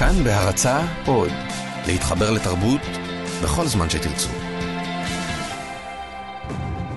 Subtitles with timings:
[0.00, 1.30] כאן בהרצה עוד,
[1.86, 2.80] להתחבר לתרבות
[3.42, 4.28] בכל זמן שתרצו.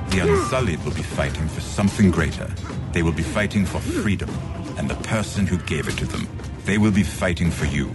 [0.10, 2.48] The Unsullied will be fighting for something greater.
[2.94, 4.30] They will be fighting for freedom
[4.78, 6.24] and the person who gave it to them.
[6.66, 7.88] They will be fighting for you.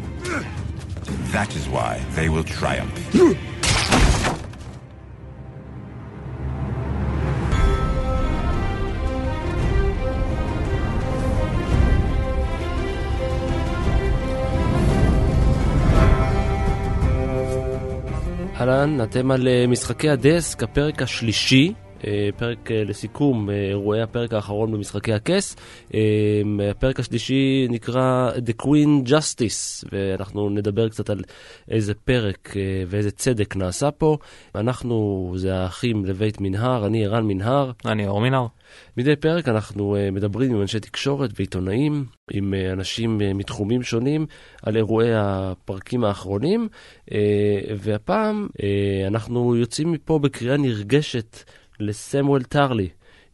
[1.37, 2.99] That is why they will triumph.
[18.69, 21.73] אהלן, אתם על אה, משחקי הדסק, הפרק השלישי,
[22.07, 25.57] אה, פרק אה, לסיכום אירועי הפרק האחרון במשחקי הכס.
[26.71, 31.23] הפרק השלישי נקרא The Queen Justice, ואנחנו נדבר קצת על
[31.71, 32.55] איזה פרק
[32.89, 34.17] ואיזה צדק נעשה פה.
[34.55, 37.71] אנחנו, זה האחים לבית מנהר, אני ערן מנהר.
[37.87, 38.47] אני אור מנהר.
[38.97, 44.27] מדי פרק אנחנו uh, מדברים עם אנשי תקשורת ועיתונאים, עם uh, אנשים uh, מתחומים שונים,
[44.63, 46.69] על אירועי הפרקים האחרונים,
[47.79, 48.47] והפעם
[49.07, 51.43] אנחנו יוצאים מפה בקריאה נרגשת
[51.81, 52.89] לסמואל טרלי,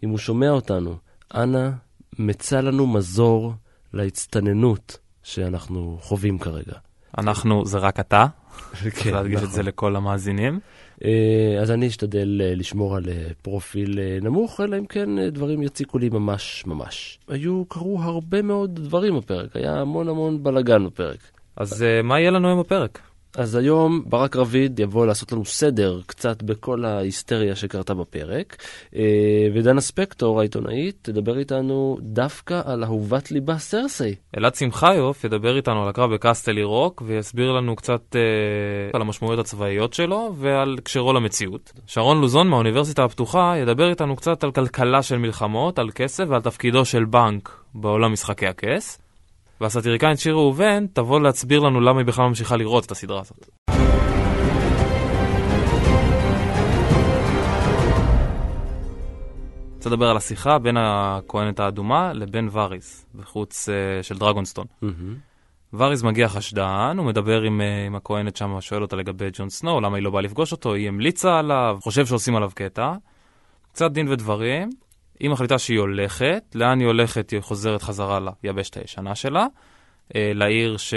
[0.04, 0.96] אם הוא שומע אותנו.
[1.34, 1.70] אנא,
[2.18, 3.52] מצא לנו מזור
[3.92, 6.74] להצטננות שאנחנו חווים כרגע.
[7.18, 8.26] אנחנו, זה רק אתה.
[8.82, 9.66] כן, צריך להדגיש את זה נכון.
[9.66, 10.60] לכל המאזינים.
[11.04, 15.98] אה, אז אני אשתדל אה, לשמור על אה, פרופיל נמוך, אלא אם כן דברים יציקו
[15.98, 17.18] לי ממש ממש.
[17.28, 21.18] היו, קרו הרבה מאוד דברים בפרק, היה המון המון בלאגן בפרק.
[21.56, 23.00] אז מה יהיה לנו היום בפרק?
[23.36, 28.56] אז היום ברק רביד יבוא לעשות לנו סדר קצת בכל ההיסטריה שקרתה בפרק,
[28.96, 29.02] אה,
[29.54, 34.14] ודנה ספקטור העיתונאית תדבר איתנו דווקא על אהובת ליבה סרסי.
[34.38, 38.20] אלעד שמחיוף ידבר איתנו על הקרב בקסטל ירוק ויסביר לנו קצת אה,
[38.92, 41.72] על המשמעויות הצבאיות שלו ועל קשרו למציאות.
[41.86, 46.84] שרון לוזון מהאוניברסיטה הפתוחה ידבר איתנו קצת על כלכלה של מלחמות, על כסף ועל תפקידו
[46.84, 49.03] של בנק בעולם משחקי הכס.
[49.60, 53.48] והסאטיריקאית שיר ראובן תבוא להסביר לנו למה היא בכלל ממשיכה לראות את הסדרה הזאת.
[59.76, 64.66] רוצה לדבר על השיחה בין הכהנת האדומה לבין ואריס, בחוץ uh, של דרגונסטון.
[65.72, 69.80] ואריס מגיע חשדן, הוא מדבר עם, uh, עם הכהנת שם, שואל אותה לגבי ג'ון סנואו,
[69.80, 72.94] למה היא לא באה לפגוש אותו, היא המליצה עליו, חושב שעושים עליו קטע.
[73.72, 74.70] קצת דין ודברים,
[75.20, 77.30] היא מחליטה שהיא הולכת, לאן היא הולכת?
[77.30, 79.46] היא חוזרת חזרה ליבשת הישנה שלה,
[80.16, 80.94] אה, לעיר ש...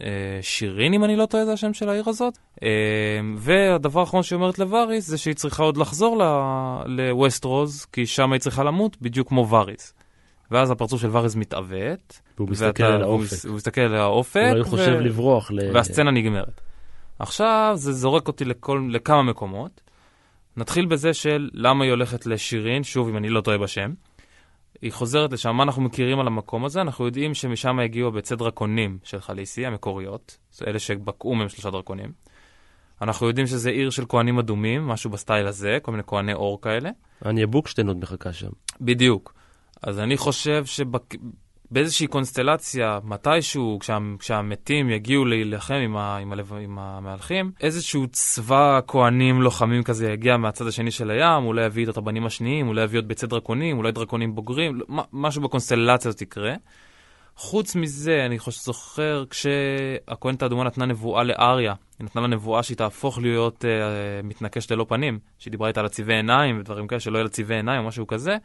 [0.00, 2.38] אה, שירין, אם אני לא טועה, זה השם של העיר הזאת.
[2.62, 2.68] אה,
[3.36, 6.22] והדבר האחרון שהיא אומרת לווריס זה שהיא צריכה עוד לחזור
[6.86, 9.94] לווסט רוז, כי שם היא צריכה למות, בדיוק כמו וריס.
[10.50, 12.20] ואז הפרצוף של וריס מתעוות.
[12.36, 13.44] והוא מסתכל על האופק.
[13.48, 14.46] הוא מסתכל על האופק.
[14.48, 15.50] אולי הוא חושב ו- לברוח.
[15.74, 16.60] והסצנה נגמרת.
[17.18, 19.80] עכשיו זה זורק אותי לכל, לכמה מקומות.
[20.56, 23.92] נתחיל בזה של למה היא הולכת לשירין, שוב, אם אני לא טועה בשם.
[24.82, 26.80] היא חוזרת לשם, מה אנחנו מכירים על המקום הזה?
[26.80, 32.12] אנחנו יודעים שמשם הגיעו הביצי דרקונים של חליסי, המקוריות, אלה שבקעו מהם שלושה דרקונים.
[33.02, 36.90] אנחנו יודעים שזה עיר של כהנים אדומים, משהו בסטייל הזה, כל מיני כהני אור כאלה.
[37.26, 38.50] אניה בוקשטיין עוד מחכה שם.
[38.80, 39.34] בדיוק.
[39.82, 40.64] אז אני חושב
[41.72, 48.80] שבאיזושהי קונסטלציה, מתישהו, כשה, כשהמתים יגיעו להילחם עם, ה, עם, הלב, עם המהלכים, איזשהו צבא
[48.86, 52.98] כהנים לוחמים כזה יגיע מהצד השני של הים, אולי יביא את הבנים השניים, אולי יביא
[52.98, 56.54] עוד ביצי דרקונים, אולי דרקונים בוגרים, לא- מה- משהו בקונסטלציה הזאת יקרה.
[57.36, 62.76] חוץ מזה, אני חושב, זוכר כשהכהנת האדומה נתנה נבואה לאריה, היא נתנה לה נבואה שהיא
[62.76, 63.70] תהפוך להיות אה,
[64.24, 67.56] מתנקשת ללא פנים, שהיא דיברה איתה על הצבעי עיניים ודברים כאלה, שלא יהיה לה צבעי
[67.56, 68.36] עיניים או משהו כזה.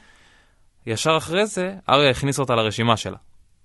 [0.88, 3.18] ישר אחרי זה, אריה הכניס אותה לרשימה שלה.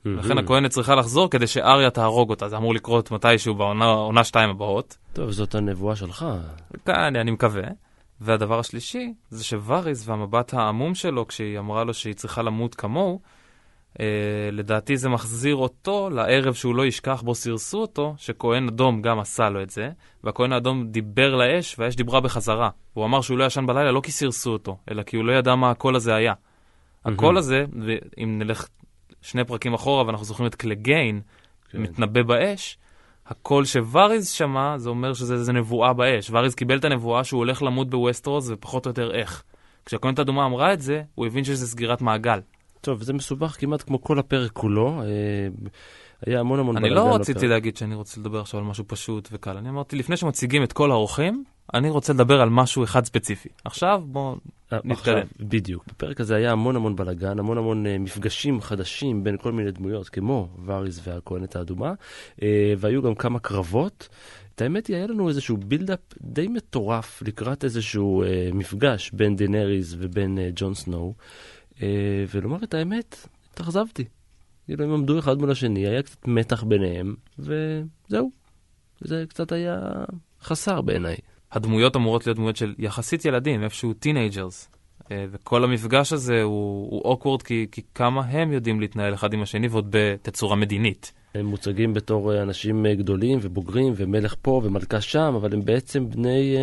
[0.04, 4.50] לכן הכהנת צריכה לחזור כדי שאריה תהרוג אותה, זה אמור לקרות מתישהו בעונה עונה שתיים
[4.50, 4.96] הבאות.
[5.12, 6.26] טוב, זאת הנבואה שלך.
[6.86, 7.62] כאן אני מקווה.
[8.20, 13.20] והדבר השלישי, זה שוואריס והמבט העמום שלו, כשהיא אמרה לו שהיא צריכה למות כמוהו,
[14.00, 14.06] אה,
[14.52, 19.48] לדעתי זה מחזיר אותו לערב שהוא לא ישכח בו סירסו אותו, שכהן אדום גם עשה
[19.48, 19.90] לו את זה,
[20.24, 22.70] והכהן האדום דיבר לאש, והאש דיברה בחזרה.
[22.96, 25.54] והוא אמר שהוא לא ישן בלילה לא כי סירסו אותו, אלא כי הוא לא ידע
[25.54, 26.34] מה הקול הזה היה.
[27.04, 28.68] הקול הזה, ואם נלך
[29.22, 31.20] שני פרקים אחורה ואנחנו זוכרים את קלגיין,
[31.70, 31.82] כן.
[31.82, 32.78] מתנבא באש,
[33.26, 36.30] הקול שוואריז שמע, זה אומר שזה איזה נבואה באש.
[36.30, 39.42] וואריז קיבל את הנבואה שהוא הולך למות בווסטרוס, ופחות או יותר איך.
[39.86, 42.40] כשהכהנת האדומה אמרה את זה, הוא הבין שזה סגירת מעגל.
[42.80, 45.02] טוב, זה מסובך כמעט כמו כל הפרק כולו.
[45.02, 45.06] אה,
[46.26, 47.48] היה המון המון אני לא רציתי.
[47.48, 49.56] להגיד שאני רוצה לדבר עכשיו על משהו פשוט וקל.
[49.56, 51.44] אני אמרתי, לפני שמציגים את כל האורחים,
[51.74, 53.48] אני רוצה לדבר על משהו אחד ספציפי.
[53.64, 54.36] עכשיו בואו
[54.72, 55.26] אה, נתקדם.
[55.40, 55.84] בדיוק.
[55.86, 60.08] בפרק הזה היה המון המון בלאגן, המון המון אה, מפגשים חדשים בין כל מיני דמויות,
[60.08, 61.92] כמו ואריס והכהנת האדומה,
[62.42, 64.08] אה, והיו גם כמה קרבות.
[64.54, 69.96] את האמת היא, היה לנו איזשהו build-up די מטורף לקראת איזשהו אה, מפגש בין דנריז
[69.98, 71.14] ובין אה, ג'ון סנואו,
[71.82, 74.04] אה, ולומר את האמת, התאכזבתי.
[74.66, 78.30] כאילו הם עמדו אחד מול השני, היה קצת מתח ביניהם, וזהו.
[79.00, 79.80] זה קצת היה
[80.42, 81.16] חסר בעיניי.
[81.52, 84.68] הדמויות אמורות להיות דמויות של יחסית ילדים, איפשהו teenagers.
[85.10, 89.86] וכל המפגש הזה הוא awkward כי, כי כמה הם יודעים להתנהל אחד עם השני ועוד
[89.90, 91.12] בתצורה מדינית.
[91.34, 96.10] הם מוצגים בתור אה, אנשים אה, גדולים ובוגרים ומלך פה ומלכה שם, אבל הם בעצם
[96.10, 96.56] בני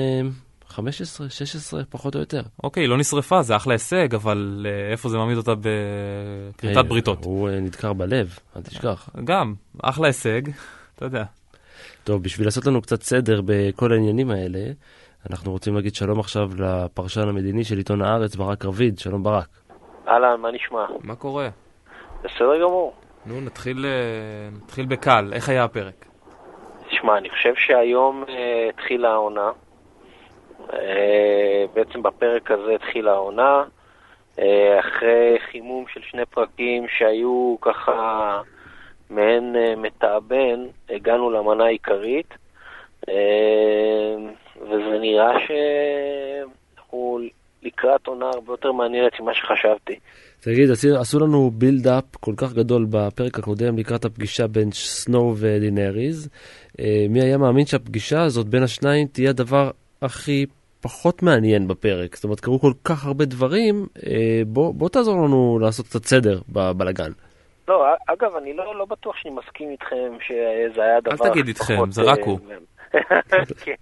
[0.68, 2.42] 15, 16, פחות או יותר.
[2.64, 7.26] אוקיי, לא נשרפה, זה אחלה הישג, אבל איפה זה מעמיד אותה בכריתת בריתות?
[7.26, 9.10] הוא נדקר בלב, אל תשכח.
[9.24, 9.54] גם,
[9.84, 10.42] אחלה הישג,
[10.96, 11.24] אתה יודע.
[12.04, 14.60] טוב, בשביל לעשות לנו קצת סדר בכל העניינים האלה,
[15.30, 19.00] אנחנו רוצים להגיד שלום עכשיו לפרשן המדיני של עיתון הארץ, ברק רביד.
[19.00, 19.48] שלום ברק.
[20.08, 20.86] אהלן, מה נשמע?
[21.04, 21.50] מה קורה?
[22.24, 22.94] בסדר גמור.
[23.26, 25.30] נו, נתחיל, אה, נתחיל בקל.
[25.34, 26.06] איך היה הפרק?
[26.90, 28.30] תשמע, אני חושב שהיום אה,
[28.70, 29.52] התחילה העונה.
[30.68, 30.74] אה,
[31.74, 33.64] בעצם בפרק הזה התחילה העונה.
[34.36, 34.42] אה,
[34.80, 38.42] אחרי חימום של שני פרקים שהיו ככה
[39.10, 42.34] מעין אה, מתאבן, הגענו למנה העיקרית.
[43.08, 43.12] אה,
[44.62, 47.20] וזה נראה שאנחנו
[47.64, 49.96] לקראת עונה הרבה יותר מעניינת ממה שחשבתי.
[50.40, 50.70] תגיד,
[51.00, 56.30] עשו לנו build-up כל כך גדול בפרק הקודם לקראת הפגישה בין סנואו ודינריז.
[56.80, 59.72] אה, מי היה מאמין שהפגישה הזאת בין השניים תהיה הדבר
[60.02, 60.46] הכי
[60.82, 62.16] פחות מעניין בפרק?
[62.16, 66.40] זאת אומרת, קרו כל כך הרבה דברים, אה, בוא, בוא תעזור לנו לעשות קצת סדר
[66.50, 67.12] בבלגן.
[67.69, 71.25] לא, אגב, אני לא, לא בטוח שאני מסכים איתכם שזה היה דבר...
[71.25, 72.39] אל תגיד איתכם, זה רק הוא.
[73.63, 73.75] כן.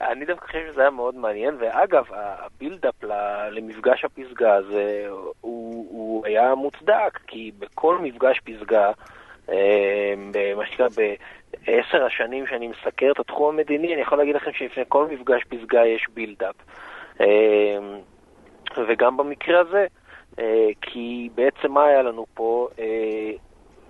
[0.00, 2.94] אני דווקא חושב שזה היה מאוד מעניין, ואגב, הבילדאפ
[3.50, 5.06] למפגש הפסגה הזה
[5.40, 8.90] הוא, הוא היה מוצדק, כי בכל מפגש פסגה,
[9.48, 10.14] אה,
[10.56, 15.06] מה שנקרא, בעשר השנים שאני מסקר את התחום המדיני, אני יכול להגיד לכם שלפני כל
[15.10, 16.54] מפגש פסגה יש בילדאפ.
[17.20, 17.78] אה,
[18.88, 19.86] וגם במקרה הזה, אה,
[20.80, 22.68] כי בעצם מה היה לנו פה?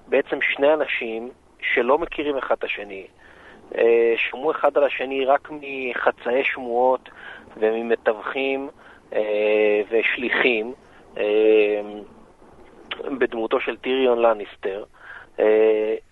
[0.09, 3.07] בעצם שני אנשים שלא מכירים אחד את השני,
[3.79, 7.09] אה, שמעו אחד על השני רק מחצאי שמועות
[7.57, 8.69] וממתווכים
[9.13, 10.73] אה, ושליחים
[11.19, 11.81] אה,
[13.19, 14.85] בדמותו של טיריון לניסטר.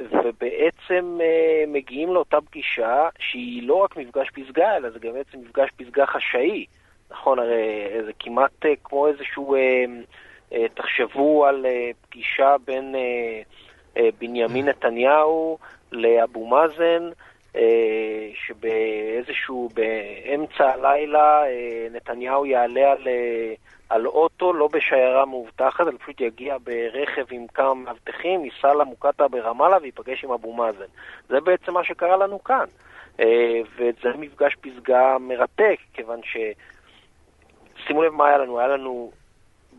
[0.00, 1.18] ובעצם
[1.68, 6.66] מגיעים לאותה פגישה שהיא לא רק מפגש פסגה, אלא זה גם בעצם מפגש פסגה חשאי.
[7.10, 9.56] נכון, הרי זה כמעט כמו איזשהו,
[10.74, 11.66] תחשבו על
[12.08, 12.94] פגישה בין
[14.18, 15.58] בנימין נתניהו
[15.92, 17.10] לאבו מאזן,
[17.56, 23.54] אה, שבאיזשהו, באמצע הלילה, אה, נתניהו יעלה על, אה,
[23.88, 29.76] על אוטו, לא בשיירה מאובטחת, אלא פשוט יגיע ברכב עם כמה מאבטחים, ייסע למוקטעה ברמאללה
[29.82, 30.84] וייפגש עם אבו מאזן.
[31.28, 32.64] זה בעצם מה שקרה לנו כאן.
[33.76, 36.36] וזה מפגש פסגה מרתק, כיוון ש...
[37.88, 39.10] שימו לב מה היה לנו, היה לנו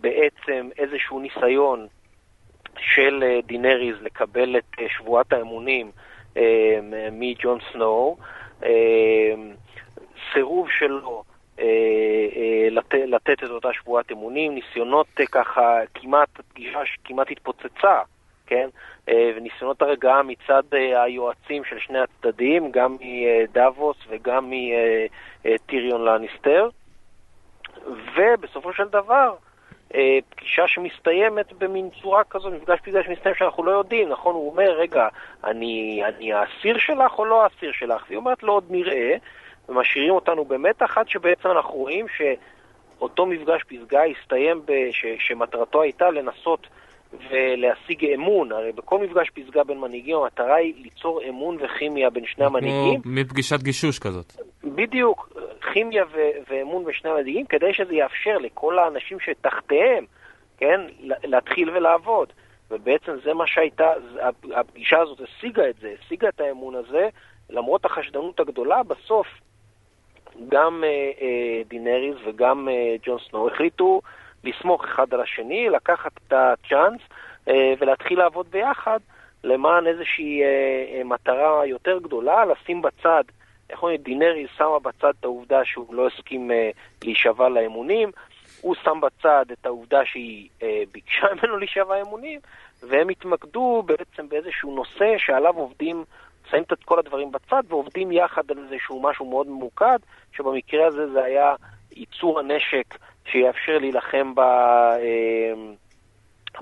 [0.02, 1.88] בעצם איזשהו ניסיון
[2.80, 5.92] של דינריז לקבל את שבועת האמונים
[6.38, 6.80] אה,
[7.12, 8.18] מג'ון סנואו,
[8.64, 9.34] אה,
[10.34, 11.24] סירוב שלו
[11.60, 12.68] אה,
[13.08, 18.02] לתת את אותה שבועת אמונים, ניסיונות ככה, כמעט, פגישה שכמעט התפוצצה,
[18.48, 18.70] כן?
[19.08, 24.52] וניסיונות הרגעה מצד היועצים של שני הצדדים, גם מדאבוס וגם
[25.46, 26.70] מטיריון לניסטר.
[28.16, 29.36] ובסופו של דבר,
[29.96, 34.36] אה, פגישה שמסתיימת במין צורה כזו, מפגש פגישה שמסתיים שאנחנו לא יודעים, נכון?
[34.36, 35.08] הוא אומר, רגע,
[35.44, 38.06] אני, אני האסיר שלך או לא האסיר שלך?
[38.08, 39.16] והיא אומרת לו, עוד נראה,
[39.70, 46.68] ומשאירים אותנו במתח עד שבעצם אנחנו רואים שאותו מפגש פסגה הסתיים, בש, שמטרתו הייתה לנסות
[47.14, 52.46] ולהשיג אמון, הרי בכל מפגש פסגה בין מנהיגים המטרה היא ליצור אמון וכימיה בין שני
[52.46, 53.02] המנהיגים.
[53.02, 54.34] כמו מפגישת גישוש כזאת.
[54.64, 55.30] בדיוק,
[55.74, 60.06] כימיה ו- ואמון בין שני המנהיגים, כדי שזה יאפשר לכל האנשים שתחתיהם,
[60.58, 60.82] כן,
[61.24, 62.34] להתחיל ולעבוד.
[62.72, 63.92] ובעצם זה מה שהייתה,
[64.56, 67.10] הפגישה הזאת השיגה את זה, השיגה את האמון הזה,
[67.50, 69.28] למרות החשדנות הגדולה, בסוף
[70.50, 70.90] גם אה,
[71.22, 74.02] אה, דינריס וגם אה, ג'ון סנואו החליטו
[74.44, 77.02] לסמוך אחד על השני, לקחת את הצ'אנס
[77.48, 79.00] אה, ולהתחיל לעבוד ביחד
[79.44, 80.48] למען איזושהי אה,
[80.98, 83.24] אה, מטרה יותר גדולה, לשים בצד,
[83.70, 86.52] איך אומרים, דינרי שמה בצד את העובדה שהוא לא הסכים
[87.04, 88.12] להישבע לאמונים,
[88.62, 90.50] הוא שם בצד את העובדה שהיא
[90.92, 92.40] ביקשה ממנו להישבע אמונים,
[92.84, 96.04] והם התמקדו בעצם באיזשהו נושא שעליו עובדים,
[96.50, 100.00] שמים את כל הדברים בצד ועובדים יחד על איזשהו משהו מאוד ממוקד,
[100.32, 101.56] שבמקרה הזה זה היה
[101.96, 102.96] ייצור הנשק
[103.32, 104.34] שיאפשר להילחם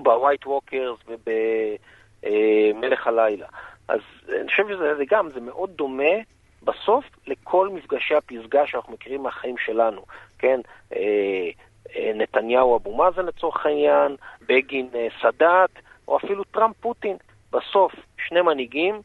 [0.00, 3.46] בווייט ווקרס ובמלך הלילה.
[3.88, 6.14] אז אני חושב שזה גם, זה מאוד דומה
[6.62, 10.02] בסוף לכל מפגשי הפסגה שאנחנו מכירים מהחיים שלנו,
[10.38, 10.60] כן?
[10.96, 11.50] אה,
[11.96, 15.70] אה, נתניהו אבו מאזן לצורך העניין, בגין אה, סאדאת,
[16.08, 17.16] או אפילו טראמפ-פוטין.
[17.52, 17.92] בסוף,
[18.28, 19.00] שני מנהיגים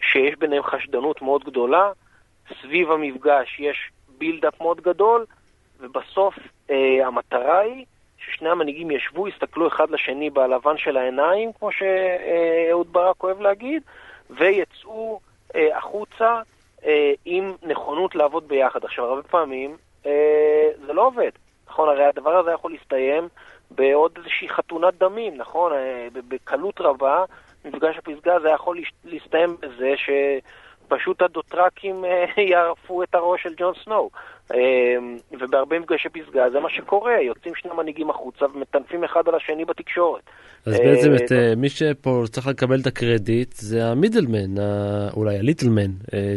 [0.00, 1.90] שיש ביניהם חשדנות מאוד גדולה,
[2.62, 5.26] סביב המפגש יש בילדאפ מאוד גדול,
[5.82, 6.34] ובסוף
[6.70, 7.84] אה, המטרה היא
[8.18, 13.82] ששני המנהיגים ישבו, יסתכלו אחד לשני בלבן של העיניים, כמו שאהוד ברק אוהב להגיד,
[14.30, 15.20] ויצאו
[15.54, 16.40] אה, החוצה
[16.84, 18.84] אה, עם נכונות לעבוד ביחד.
[18.84, 21.30] עכשיו, הרבה פעמים אה, זה לא עובד.
[21.68, 23.28] נכון, הרי הדבר הזה יכול להסתיים
[23.70, 25.72] בעוד איזושהי חתונת דמים, נכון?
[25.72, 27.24] אה, בקלות רבה,
[27.64, 30.42] מפגש הפסגה הזה יכול להסתיים בזה שפשוט
[31.20, 34.10] הדוטרקים אה, יערפו את הראש של ג'ון סנואו.
[34.54, 34.58] אה,
[35.32, 40.22] ובהרבה מפגשי פסגה זה מה שקורה, יוצאים שני מנהיגים החוצה ומטנפים אחד על השני בתקשורת.
[40.66, 44.62] אז בעצם את מי שפה צריך לקבל את הקרדיט זה המידלמן,
[45.16, 45.90] אולי הליטלמן,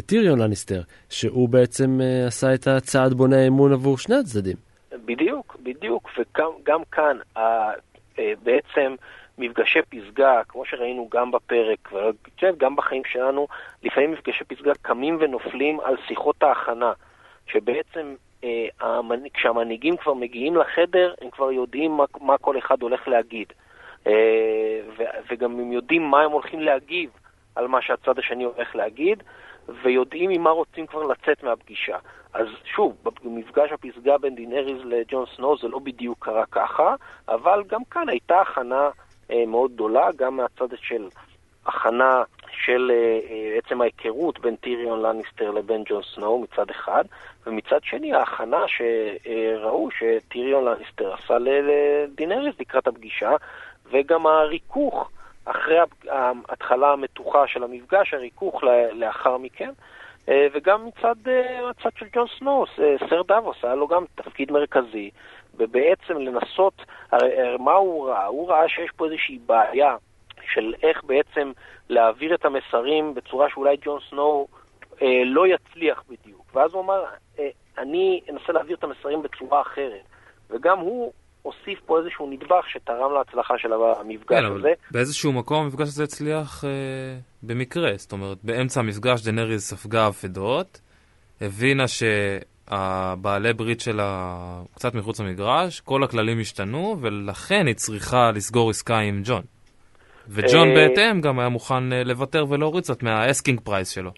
[0.05, 4.55] טיריון לניסטר, שהוא בעצם עשה את הצעד בונה האמון עבור שני הצדדים.
[5.05, 7.17] בדיוק, בדיוק, וגם כאן
[8.43, 8.95] בעצם
[9.37, 13.47] מפגשי פסגה, כמו שראינו גם בפרק, וגם בחיים שלנו,
[13.83, 16.93] לפעמים מפגשי פסגה קמים ונופלים על שיחות ההכנה,
[17.47, 18.99] שבעצם אה,
[19.33, 23.53] כשהמנהיגים כבר מגיעים לחדר, הם כבר יודעים מה, מה כל אחד הולך להגיד.
[24.07, 24.79] אה,
[25.29, 27.09] וגם הם יודעים מה הם הולכים להגיב
[27.55, 29.23] על מה שהצד השני הולך להגיד,
[29.83, 31.97] ויודעים עם מה רוצים כבר לצאת מהפגישה.
[32.35, 36.95] אז שוב, במפגש הפסגה בין דינריז לג'ון סנואו זה לא בדיוק קרה ככה,
[37.27, 38.89] אבל גם כאן הייתה הכנה
[39.31, 41.07] אה, מאוד גדולה, גם מהצד של
[41.65, 47.03] הכנה של אה, אה, עצם ההיכרות בין טיריון לניסטר לבין ג'ון סנואו מצד אחד,
[47.45, 53.35] ומצד שני ההכנה שראו שטיריון לניסטר עשה לדינריז לקראת הפגישה,
[53.91, 55.09] וגם הריכוך
[55.45, 55.77] אחרי
[56.09, 58.63] ההתחלה המתוחה של המפגש, הריכוך
[58.93, 59.69] לאחר מכן.
[60.27, 61.15] וגם מצד
[61.69, 62.65] הצד של ג'ון סנואו,
[63.09, 65.09] סר דאבוס, היה לו גם תפקיד מרכזי
[65.57, 67.29] ובעצם לנסות, הרי
[67.59, 68.25] מה הוא ראה?
[68.25, 69.95] הוא ראה שיש פה איזושהי בעיה
[70.53, 71.51] של איך בעצם
[71.89, 74.47] להעביר את המסרים בצורה שאולי ג'ון סנואו
[75.01, 76.45] אה, לא יצליח בדיוק.
[76.53, 77.03] ואז הוא אמר,
[77.39, 80.03] אה, אני אנסה להעביר את המסרים בצורה אחרת.
[80.49, 84.73] וגם הוא הוסיף פה איזשהו נדבך שתרם להצלחה של המפגש כן, הזה.
[84.91, 87.15] באיזשהו מקום המפגש הזה הצליח אה,
[87.47, 90.81] במקרה, זאת אומרת, באמצע המפגש דנריז ספגה אבדות,
[91.41, 92.03] הבינה ש...
[92.67, 94.27] הבעלי ברית שלה
[94.75, 99.41] קצת מחוץ למגרש, כל הכללים השתנו, ולכן היא צריכה לסגור עסקה עם ג'ון.
[100.27, 104.11] וג'ון אה, בהתאם גם היה מוכן אה, לוותר ולהוריד קצת מה asking price שלו.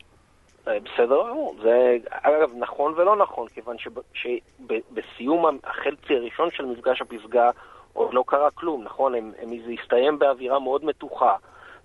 [0.67, 3.75] אה, בסדר גמור, זה אגב נכון ולא נכון, כיוון
[4.13, 7.50] שבסיום החצי הראשון של מפגש הפסגה
[7.93, 9.15] עוד לא קרה כלום, נכון?
[9.15, 11.36] הם, הם, זה הסתיים באווירה מאוד מתוחה.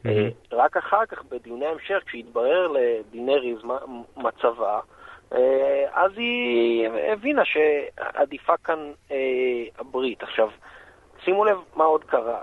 [0.07, 0.55] Mm-hmm.
[0.55, 3.59] רק אחר כך, בדיוני ההמשך, כשהתברר לדינריז
[4.17, 4.81] מצבה,
[5.33, 9.17] אה, אז היא הבינה שעדיפה כאן אה,
[9.79, 10.23] הברית.
[10.23, 10.49] עכשיו,
[11.25, 12.41] שימו לב מה עוד קרה.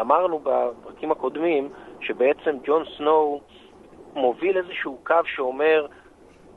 [0.00, 1.68] אמרנו בפרקים הקודמים
[2.00, 3.40] שבעצם ג'ון סנואו
[4.14, 5.86] מוביל איזשהו קו שאומר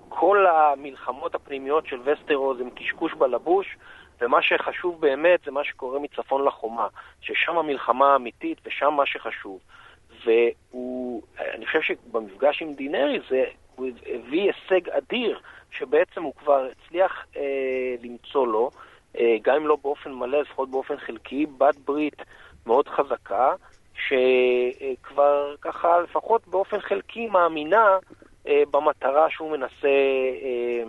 [0.09, 3.77] כל המלחמות הפנימיות של וסטרוז הם קשקוש בלבוש,
[4.21, 6.87] ומה שחשוב באמת זה מה שקורה מצפון לחומה,
[7.21, 9.59] ששם המלחמה האמיתית ושם מה שחשוב.
[10.25, 13.43] ואני חושב שבמפגש עם דינרי זה,
[13.75, 15.39] הוא הביא הישג אדיר
[15.71, 18.71] שבעצם הוא כבר הצליח אה, למצוא לו,
[19.19, 22.21] אה, גם אם לא באופן מלא, לפחות באופן חלקי, בת ברית
[22.65, 23.53] מאוד חזקה,
[24.07, 27.97] שכבר ככה לפחות באופן חלקי מאמינה
[28.47, 30.83] אה, במטרה שהוא מנסה אה,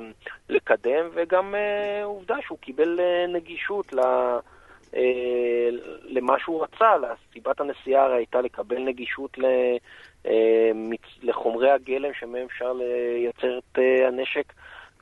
[0.49, 3.99] לקדם, וגם אה, עובדה שהוא קיבל אה, נגישות ל...
[3.99, 4.39] אה,
[6.09, 6.93] למה שהוא רצה,
[7.33, 9.39] סיבת הנסיעה הרי הייתה לקבל נגישות
[10.27, 10.71] אה,
[11.23, 14.53] לחומרי הגלם שמהם אפשר לייצר את אה, הנשק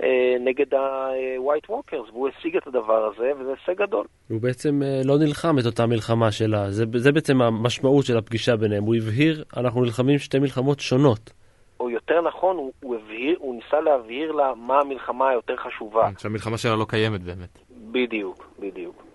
[0.02, 4.06] אה, נגד ה-white walkers, והוא השיג את הדבר הזה, וזה הישג גדול.
[4.28, 8.84] הוא בעצם לא נלחם את אותה מלחמה שלה, זה, זה בעצם המשמעות של הפגישה ביניהם.
[8.84, 11.30] הוא הבהיר, אנחנו נלחמים שתי מלחמות שונות.
[11.80, 16.08] או יותר נכון, הוא, הוא, הבהיר, הוא ניסה להבהיר לה מה המלחמה היותר חשובה.
[16.18, 17.58] שהמלחמה שלה לא קיימת באמת.
[17.70, 19.09] בדיוק, בדיוק.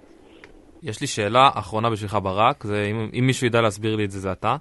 [0.86, 4.20] יש לי שאלה אחרונה בשבילך ברק, זה, אם, אם מישהו ידע להסביר לי את זה,
[4.20, 4.56] זה אתה.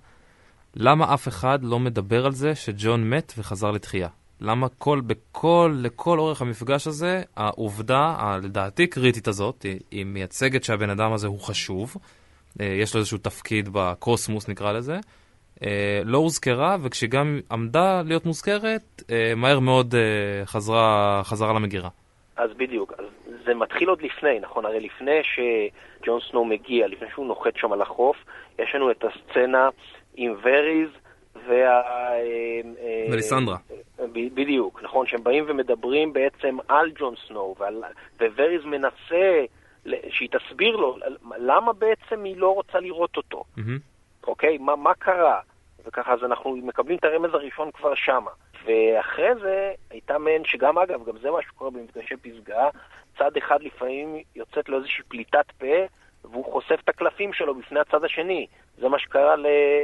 [0.77, 4.09] למה אף אחד לא מדבר על זה שג'ון מת וחזר לתחייה?
[4.41, 10.91] למה כל, בכל, לכל אורך המפגש הזה, העובדה, לדעתי קריטית הזאת, היא, היא מייצגת שהבן
[10.91, 11.97] אדם הזה הוא חשוב,
[12.61, 14.97] אה, יש לו איזשהו תפקיד בקוסמוס נקרא לזה,
[15.65, 19.95] אה, לא הוזכרה, וכשגם עמדה להיות מוזכרת, אה, מהר מאוד
[20.45, 21.89] חזרה, חזרה למגירה.
[22.37, 23.05] אז בדיוק, אז
[23.47, 24.65] זה מתחיל עוד לפני, נכון?
[24.65, 25.21] הרי לפני
[26.05, 28.17] שג'ון סנואו מגיע, לפני שהוא נוחת שם על החוף,
[28.59, 29.69] יש לנו את הסצנה
[30.15, 30.89] עם וריז
[31.49, 31.83] וה...
[33.11, 33.57] ומליסנדרה.
[34.13, 37.55] בדיוק, נכון, שהם באים ומדברים בעצם על ג'ון סנואו,
[38.21, 39.45] ווריז מנסה
[40.11, 40.97] שהיא תסביר לו
[41.37, 43.45] למה בעצם היא לא רוצה לראות אותו.
[43.59, 44.27] Mm-hmm.
[44.27, 44.59] אוקיי?
[44.59, 45.41] מה, מה קרה?
[45.87, 48.31] וככה, אז אנחנו מקבלים את הרמז הראשון כבר שמה.
[48.65, 52.69] ואחרי זה הייתה מעין, שגם אגב, גם זה מה שקורה במפגשי פסגה,
[53.19, 55.77] צד אחד לפעמים יוצאת לו איזושהי פליטת פה,
[56.25, 58.47] והוא חושף את הקלפים שלו בפני הצד השני.
[58.79, 59.35] זה מה שקרה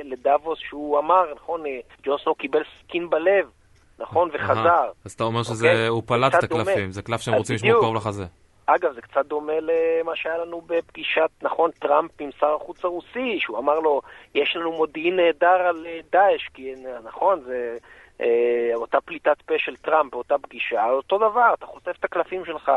[0.05, 1.63] לדאבוס שהוא אמר, נכון,
[2.03, 3.51] ג'ון סנואו קיבל סכין בלב,
[3.99, 4.91] נכון, וחזר.
[5.05, 8.25] אז אתה אומר שזה, הוא פלט את הקלפים, זה קלף שהם רוצים לשמור קרוב לחזה.
[8.75, 13.59] אגב, זה קצת דומה למה שהיה לנו בפגישת, נכון, טראמפ עם שר החוץ הרוסי, שהוא
[13.59, 14.01] אמר לו,
[14.35, 16.75] יש לנו מודיעין נהדר על אה, דאעש, כי
[17.05, 17.79] נכון, זה
[18.21, 22.73] אה, אותה פליטת פה של טראמפ באותה פגישה, אותו דבר, אתה חושף את הקלפים שלך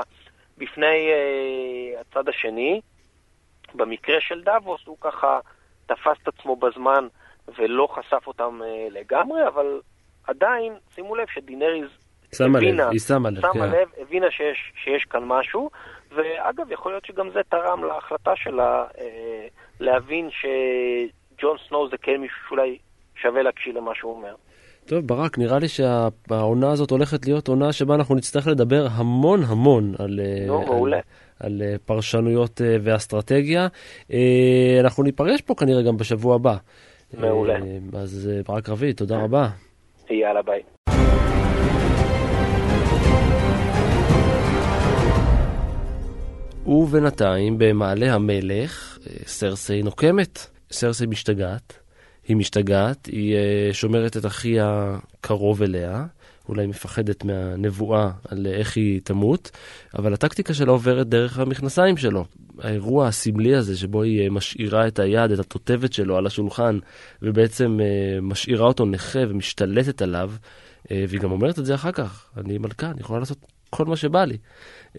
[0.58, 2.82] בפני אה, הצד השני.
[3.74, 5.40] במקרה של דאבוס הוא ככה
[5.86, 7.08] תפס את עצמו בזמן
[7.58, 9.82] ולא חשף אותם אה, לגמרי, אבל
[10.28, 11.90] עדיין, שימו לב שדינריז
[12.34, 13.72] שמה הבינה, לב, היא שמה לב, שמה כן.
[13.72, 15.70] לב, הבינה שיש, שיש כאן משהו,
[16.16, 19.48] ואגב, יכול להיות שגם זה תרם להחלטה שלה אה,
[19.80, 22.78] להבין שג'ון סנואו זה כן מישהו שאולי
[23.22, 24.36] שווה להקשיב למה שהוא אומר.
[24.86, 29.94] טוב, ברק, נראה לי שהעונה הזאת הולכת להיות עונה שבה אנחנו נצטרך לדבר המון המון
[30.00, 30.94] על, אה, נו, על,
[31.40, 33.68] על, אה, פרשנויות אה, ואסטרטגיה.
[34.80, 36.56] אנחנו ניפגש פה כנראה גם בשבוע הבא.
[37.18, 37.58] מעולה.
[37.94, 39.48] אז ברק רביד, תודה רבה.
[40.10, 40.62] יאללה ביי.
[46.66, 51.74] ובינתיים במעלה המלך, סרסי נוקמת, סרסי משתגעת.
[52.28, 56.06] היא משתגעת, היא uh, שומרת את אחיה קרוב אליה,
[56.50, 59.52] אולי מפחדת מהנבואה על איך היא תמות,
[59.98, 62.26] אבל הטקטיקה שלה עוברת דרך המכנסיים שלו.
[62.60, 66.80] האירוע הסמלי הזה שבו היא uh, משאירה את היד, את התותבת שלו על השולחן,
[67.22, 67.80] ובעצם
[68.22, 70.32] משאירה אותו נכה ומשתלטת עליו,
[70.92, 74.26] והיא גם אומרת את זה אחר כך, אני מלכה, אני יכולה לעשות כל מה שבא
[74.26, 74.38] לי.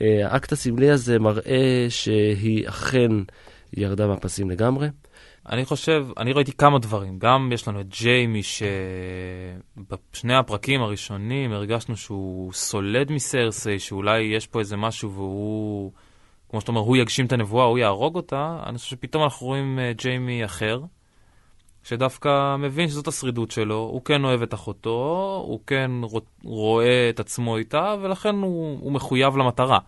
[0.00, 3.10] האקט הסמלי הזה מראה שהיא אכן
[3.76, 4.88] ירדה מהפסים לגמרי.
[5.48, 7.18] אני חושב, אני ראיתי כמה דברים.
[7.18, 14.58] גם יש לנו את ג'יימי, שבשני הפרקים הראשונים הרגשנו שהוא סולד מסרסי, שאולי יש פה
[14.58, 15.92] איזה משהו והוא,
[16.50, 18.58] כמו שאתה אומר, הוא יגשים את הנבואה, הוא יהרוג אותה.
[18.66, 20.80] אני חושב שפתאום אנחנו רואים אה, ג'יימי אחר,
[21.84, 25.90] שדווקא מבין שזאת השרידות שלו, הוא כן אוהב את אחותו, הוא כן
[26.44, 29.78] רואה את עצמו איתה, ולכן הוא, הוא מחויב למטרה.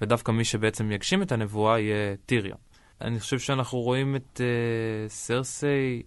[0.00, 2.58] ודווקא מי שבעצם יגשים את הנבואה יהיה טיריון.
[3.00, 6.02] אני חושב שאנחנו רואים את uh, סרסיי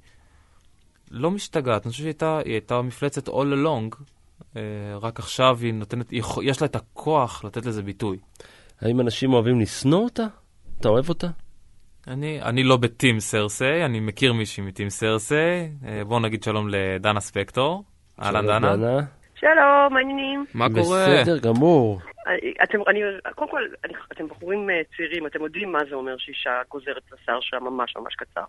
[1.11, 3.95] לא משתגעת, אני חושב שהיא הייתה, הייתה מפלצת all along,
[4.39, 4.57] uh,
[5.01, 8.17] רק עכשיו היא נותנת, היא, יש לה את הכוח לתת לזה ביטוי.
[8.81, 10.25] האם אנשים אוהבים לשנוא אותה?
[10.79, 11.27] אתה אוהב אותה?
[12.07, 15.71] אני, אני לא בטים סרסיי, אני מכיר מישהי מטים סרסיי.
[15.81, 17.83] Uh, בואו נגיד שלום לדנה ספקטור.
[18.21, 18.75] אהלן דנה.
[18.75, 18.99] דנה.
[19.35, 20.45] שלום, מעניינים.
[20.53, 21.05] מה קורה?
[21.05, 21.99] בסדר גמור.
[22.63, 22.99] אתם, אני,
[23.35, 27.39] קודם כל, אני, אתם בחורים אה, צעירים, אתם יודעים מה זה אומר שאישה גוזרת בשר
[27.41, 28.43] שלה ממש ממש קצר.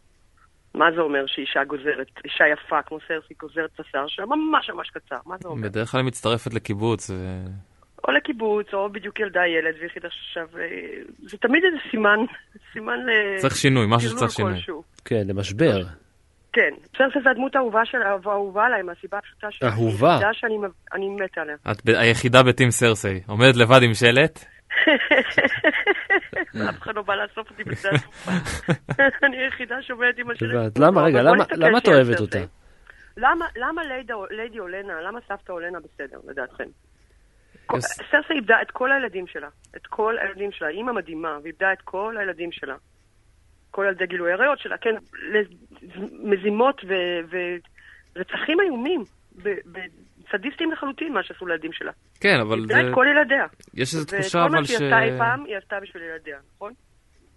[0.74, 5.16] מה זה אומר שאישה גוזרת, אישה יפה כמו סרסי גוזרת בשר שלה ממש ממש קצר,
[5.26, 5.68] מה זה אומר?
[5.68, 7.10] בדרך כלל היא מצטרפת לקיבוץ.
[7.10, 7.14] ו...
[8.04, 10.46] או לקיבוץ, או בדיוק ילדה ילד, והחליט עכשיו...
[10.58, 10.66] אה,
[11.18, 12.18] זה תמיד איזה סימן,
[12.72, 13.38] סימן ל...
[13.38, 14.60] צריך שינוי, משהו שצריך שינוי.
[15.04, 15.82] כן, למשבר.
[16.52, 19.70] כן, סרסי זה הדמות האהובה של האהובה עליי, מהסיבה הפשוטה שאני...
[19.70, 20.18] אהובה?
[20.32, 21.56] שאני מתה עליה.
[21.70, 24.44] את היחידה בטים סרסי, עומדת לבד עם שלט?
[26.70, 28.30] אף אחד לא בא לאסוף אותי בשדה התעופה.
[29.26, 30.78] אני היחידה שעומדת עם השלט.
[30.78, 31.22] למה, רגע,
[31.56, 32.38] למה את אוהבת אותה?
[33.56, 33.82] למה
[34.30, 36.64] ליידי אולנה, למה סבתא אולנה בסדר, לדעתכם?
[38.10, 42.16] סרסי איבדה את כל הילדים שלה, את כל הילדים שלה, אימא מדהימה, ואיבדה את כל
[42.18, 42.74] הילדים שלה.
[43.70, 44.94] כל ילדי גילוי עריות שלה, כן,
[46.22, 49.04] מזימות ורצחים איומים,
[50.32, 51.92] סדיסטים לחלוטין מה שעשו לילדים שלה.
[52.20, 52.74] כן, אבל זה...
[52.74, 53.46] איבדה את כל ילדיה.
[53.74, 54.52] יש איזו תחושה אבל ש...
[54.52, 56.72] וכל מה שהיא עשתה אי פעם, היא עשתה בשביל ילדיה, נכון?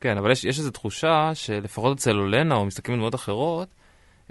[0.01, 3.67] כן, אבל יש, יש איזו תחושה שלפחות אצל אולנה, או מסתכלים על דמות אחרות,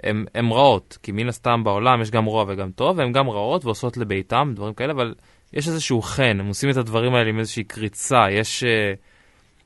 [0.03, 3.97] הן רעות, כי מן הסתם בעולם יש גם רוע וגם טוב, והן גם רעות ועושות
[3.97, 5.13] לביתם, דברים כאלה, אבל
[5.53, 8.63] יש איזשהו חן, הם עושים את הדברים האלה עם איזושהי קריצה, יש...
[8.63, 8.67] Uh,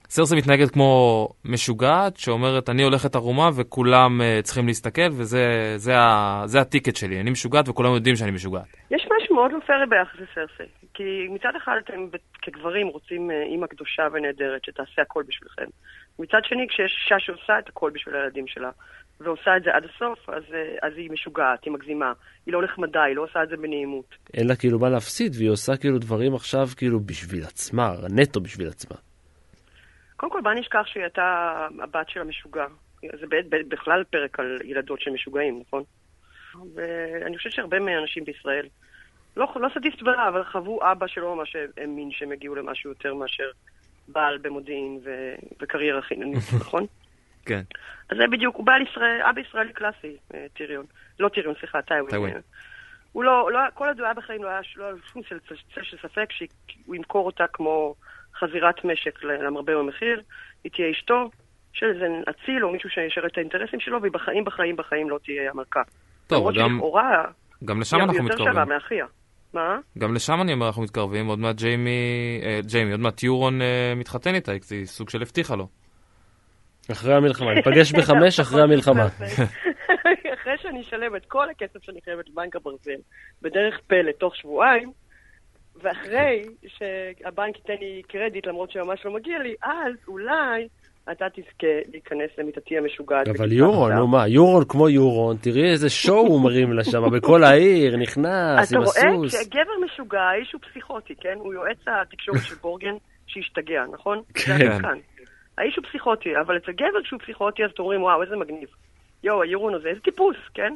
[0.10, 6.42] סרסי מתנהגת כמו משוגעת, שאומרת, אני הולכת ערומה וכולם uh, צריכים להסתכל, וזה זה ה,
[6.46, 8.78] זה הטיקט שלי, אני משוגעת וכולם יודעים שאני משוגעת.
[8.92, 10.72] יש משהו מאוד לא פייר ביחס לסרסי.
[10.94, 12.08] כי מצד אחד אתם
[12.42, 15.66] כגברים רוצים uh, אימא קדושה ונהדרת שתעשה הכל בשבילכם.
[16.20, 18.70] מצד שני, כשיש אישה שעושה את הכל בשביל הילדים שלה,
[19.20, 22.14] ועושה את זה עד הסוף, אז, uh, אז היא משוגעת, היא מגזימה.
[22.46, 24.16] היא לא נחמדה, היא לא עושה את זה בנעימות.
[24.34, 28.68] אין לה כאילו מה להפסיד, והיא עושה כאילו דברים עכשיו כאילו בשביל עצמה, נטו בשביל
[28.68, 28.96] עצמה.
[30.18, 32.66] קודם כל, בל נשכח שהיא הייתה הבת של המשוגע.
[33.02, 33.26] זה
[33.68, 35.84] בכלל פרק על ילדות של משוגעים, נכון?
[36.76, 38.68] ואני חושבת שהרבה מהאנשים בישראל,
[39.38, 43.52] לא, לא סדיסט ורע, אבל חוו אבא שלא ממש האמין שהם הגיעו למשהו יותר מאשר
[44.08, 45.10] בעל במודיעין ו...
[45.62, 46.86] וקריירה חיננית, נכון?
[47.46, 47.62] כן.
[48.10, 50.86] אז זה בדיוק, הוא בא לישראל, אבא ישראלי קלאסי, אה, טיריון.
[51.20, 52.34] לא טיריון, סליחה, טיווין.
[53.12, 55.40] הוא לא, לא, כל עוד הוא היה בחיים לא היה לא שום צל
[55.76, 57.96] צל של ספק שהוא ימכור אותה כמו
[58.40, 60.22] חזירת משק למרבה במחיר,
[60.64, 61.30] היא תהיה אשתו
[61.74, 65.52] של איזה אציל או מישהו שישרת את האינטרסים שלו, והיא בחיים, בחיים, בחיים לא תהיה
[65.52, 65.82] המלכה.
[66.28, 67.24] טוב, גם, שלכאורה,
[67.66, 68.74] גם לשם היא אנחנו יותר שווה מתקרבים.
[68.74, 69.06] מאחיה.
[69.54, 69.78] מה?
[69.98, 71.28] גם לשם אני אומר, אנחנו מתקרבים.
[71.28, 75.56] עוד מעט ג'יימי, אה, ג'יימי, עוד מעט יורון אה, מתחתן איתה, זה סוג של הבטיחה
[75.56, 75.68] לו.
[76.92, 79.08] אחרי המלחמה, ניפגש בחמש אחרי המלחמה.
[80.34, 83.00] אחרי שאני אשלם את כל הכסף שאני חייבת לבנק הברזל
[83.42, 84.92] בדרך פלא תוך שבועיים,
[85.82, 90.68] ואחרי שהבנק ייתן לי קרדיט למרות שממש לא מגיע לי, אז אולי
[91.12, 93.28] אתה תזכה להיכנס למיטתי המשוגעת.
[93.28, 93.94] אבל יורון.
[93.94, 98.70] נו מה, יורון כמו יורון, תראי איזה שואו הוא מרים לה שם, בכל העיר, נכנס
[98.70, 99.10] אתה עם רואה?
[99.10, 99.36] הסוס.
[99.36, 101.36] כשגבר משוגע, האיש הוא פסיכוטי, כן?
[101.36, 102.96] הוא יועץ התקשורת של בורגן
[103.28, 104.22] שהשתגע, נכון?
[104.34, 104.78] כן.
[105.58, 108.70] האיש הוא פסיכוטי, אבל אצל גבר כשהוא פסיכוטי אז אתם אומרים, וואו, איזה מגניב.
[109.24, 110.74] יואו, היורון הזה, איזה טיפוס, כן?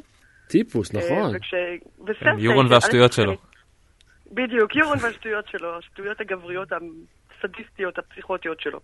[0.48, 1.36] טיפוס, אה, נכון.
[1.36, 1.54] וכש...
[2.06, 3.32] וסרסי, יורון שא', והשטויות שלו.
[4.32, 8.80] בדיוק, יורון והשטויות שלו, השטויות הגבריות הסדיסטיות, הפסיכוטיות שלו.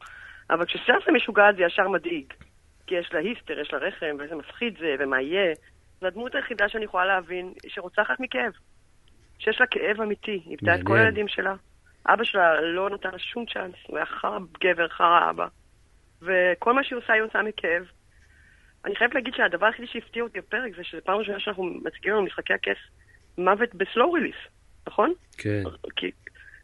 [0.51, 2.33] אבל כשסרסי משוגעת זה ישר מדאיג.
[2.87, 5.55] כי יש לה היסטר, יש לה רחם, ואיזה מפחיד זה, ומה יהיה.
[6.01, 8.53] זו הדמות היחידה שאני יכולה להבין שרוצחת מכאב.
[9.39, 10.99] שיש לה כאב אמיתי, היא איבדה את כל.
[10.99, 11.55] הילדים שלה.
[12.07, 15.47] אבא שלה לא נתן לה שום צ'אנס, הוא היה חרא גבר, חרא אבא.
[16.27, 17.83] וכל מה שהיא עושה, היא עושה מכאב.
[18.85, 22.23] אני חייבת להגיד שהדבר היחידי שהפתיע אותי בפרק זה שזו פעם ראשונה שאנחנו מציגים לנו
[22.23, 22.79] משחקי הכס
[23.39, 24.37] מוות בסלואו ריליס,
[24.89, 25.13] נכון?
[25.39, 25.63] כן,
[25.97, 26.11] כי,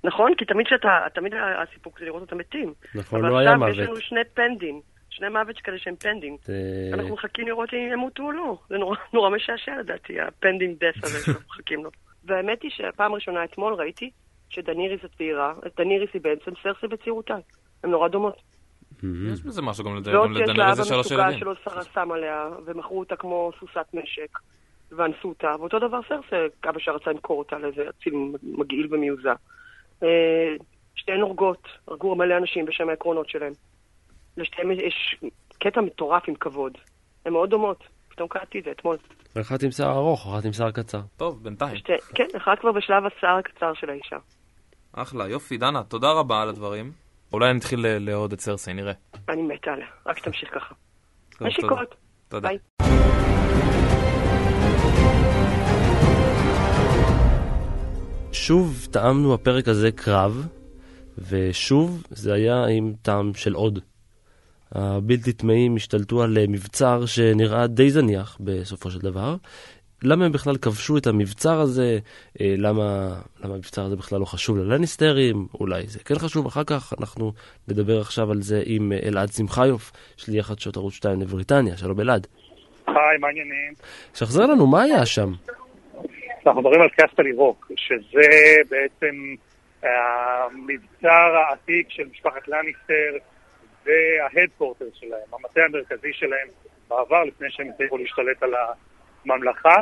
[0.05, 0.35] נכון?
[0.35, 2.75] כי תמיד שאתה, תמיד הסיפוק זה לראות אותם מתים.
[2.95, 4.03] נכון, אבל לא היה עכשיו יש לנו מוות.
[4.03, 6.39] שני פנדים, שני מוות כאלה שהם פנדינג.
[6.43, 6.55] זה-
[6.93, 8.59] אנחנו מחכים לראות אם ימותו או לא.
[8.69, 11.91] זה נורא, נורא משעשע לדעתי, הפנדינג דס הזה שאנחנו מחכים לו.
[12.25, 14.11] והאמת היא שהפעם הראשונה אתמול ראיתי
[14.49, 17.37] שדניריס הצעירה, דניריס היא בעצם סרסי בצעירותה.
[17.85, 18.43] הן נורא דומות.
[19.03, 19.33] מהמם.
[19.33, 21.39] יש בזה משהו גם לד- זאת גם שיש לה לדנר איזה אבא שלוש ילדים.
[21.39, 24.39] שלא שרה שם עליה, ומכרו אותה כמו סוסת נשק,
[24.93, 26.37] ואנסו אותה, ואותו דבר סרסי,
[26.69, 28.13] אבא שלה רצה למכור אותה לאיזה אציל
[28.43, 29.33] מגעיל ומיוזע.
[30.03, 30.09] אה,
[30.95, 33.53] שתיהן הורגות, הרגו מלא אנשים בשם העקרונות שלהם.
[34.37, 35.17] לשתיהן יש
[35.59, 36.73] קטע מטורף עם כבוד.
[37.27, 38.97] הן מאוד דומות, פתאום קראתי את זה אתמול.
[39.41, 41.01] אחת עם שיער ארוך, אחת עם שיער קצר.
[41.17, 41.77] טוב, בינתיים.
[41.77, 44.17] שתי, כן, אחת כבר בשלב השיער הקצר של האישה.
[44.93, 46.93] אחלה, יופי, דנה, תודה רבה על הדברים.
[47.33, 48.93] אולי נתחיל לאהוד את סרסי, נראה.
[49.29, 50.75] אני מתה עליה, רק שתמשיך ככה.
[51.41, 51.95] נשיקות.
[52.29, 52.49] תודה.
[52.49, 52.59] ביי.
[58.33, 60.47] שוב טעמנו הפרק הזה קרב,
[61.29, 63.79] ושוב זה היה עם טעם של עוד.
[64.73, 69.37] הבלתי טמאים השתלטו על מבצר שנראה די זניח בסופו של דבר.
[70.05, 71.99] למה הם בכלל כבשו את המבצר הזה?
[72.41, 75.47] אה, למה, למה המבצר הזה בכלל לא חשוב ללניסטרים?
[75.61, 76.93] אולי זה כן חשוב אחר כך.
[77.01, 77.33] אנחנו
[77.69, 81.77] נדבר עכשיו על זה עם אה, אלעד שמחיוף, שליח חדשות ערוץ 2 לבריטניה.
[81.77, 82.27] שלום אלעד.
[82.87, 83.75] היי, מה העניינים?
[84.15, 85.33] שחזר לנו, מה היה שם?
[86.47, 88.29] אנחנו מדברים על קסטל ירוק, שזה
[88.71, 89.35] בעצם
[89.83, 93.17] המבצר העתיק של משפחת לניסטר
[93.85, 96.49] וההדקורטר שלהם, המטה המרכזי שלהם
[96.89, 98.55] בעבר, לפני שהם הצליחו להשתלט על
[99.25, 99.75] הממלכה.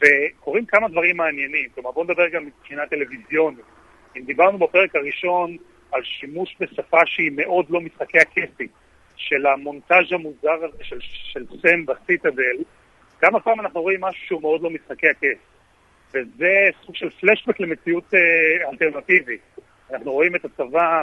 [0.00, 3.64] וקורים כמה דברים מעניינים, כלומר בואו נדבר גם מבחינה טלוויזיונית.
[4.16, 5.56] אם דיברנו בפרק הראשון
[5.92, 8.66] על שימוש בשפה שהיא מאוד לא משחקי הכסי,
[9.16, 12.56] של המונטאז' המוזר הזה של, של סם בסיטדל,
[13.22, 15.38] גם הפעם אנחנו רואים משהו שהוא מאוד לא משחקי הכס.
[16.14, 19.40] וזה סוג של פלשבק למציאות אה, אלטרנטיבית.
[19.92, 21.02] אנחנו רואים את הצבא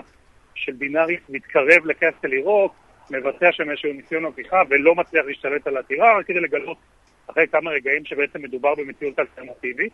[0.55, 2.75] של בינאריס מתקרב לקסטל ירוק,
[3.11, 6.77] מבצע שם איזשהו ניסיון הפיכה ולא מצליח להשתלט על העתירה, רק כדי לגלות
[7.29, 9.93] אחרי כמה רגעים שבעצם מדובר במציאות אלטרנטיבית.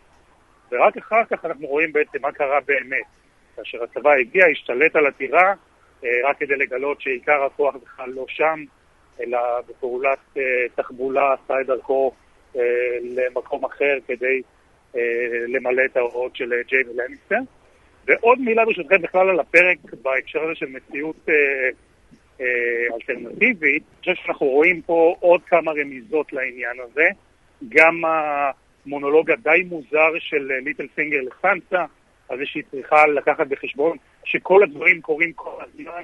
[0.72, 3.04] ורק אחר כך אנחנו רואים בעצם מה קרה באמת.
[3.56, 5.54] כאשר הצבא הגיע, השתלט על עתירה,
[6.04, 8.64] אה, רק כדי לגלות שעיקר הכוח בכלל לא שם,
[9.20, 10.42] אלא בפעולת אה,
[10.74, 12.12] תחבולה עשה את דרכו
[12.56, 12.62] אה,
[13.02, 14.42] למקום אחר כדי
[15.48, 17.38] למלא את ההוראות של ג'יימי לניסטר.
[18.06, 21.34] ועוד מילה ברשותכם בכלל על הפרק בהקשר הזה של מציאות אה,
[22.40, 23.82] אה, אלטרנטיבית.
[23.82, 27.08] אני חושב שאנחנו רואים פה עוד כמה רמיזות לעניין הזה.
[27.68, 31.84] גם המונולוג הדי מוזר של אה, ליטל פינגר לסנסה,
[32.28, 36.02] על זה שהיא צריכה לקחת בחשבון שכל הדברים קורים כל הזמן,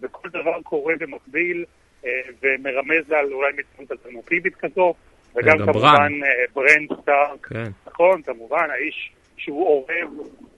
[0.00, 1.64] וכל דבר קורה במקביל,
[2.04, 2.10] אה,
[2.42, 4.94] ומרמז על אולי מציאות אלטרנטיבית כזו,
[5.36, 6.22] וגם גם כמובן ברן.
[6.22, 7.70] אה, ברן סטארק, כן.
[7.86, 10.10] נכון, כמובן, האיש שהוא עורב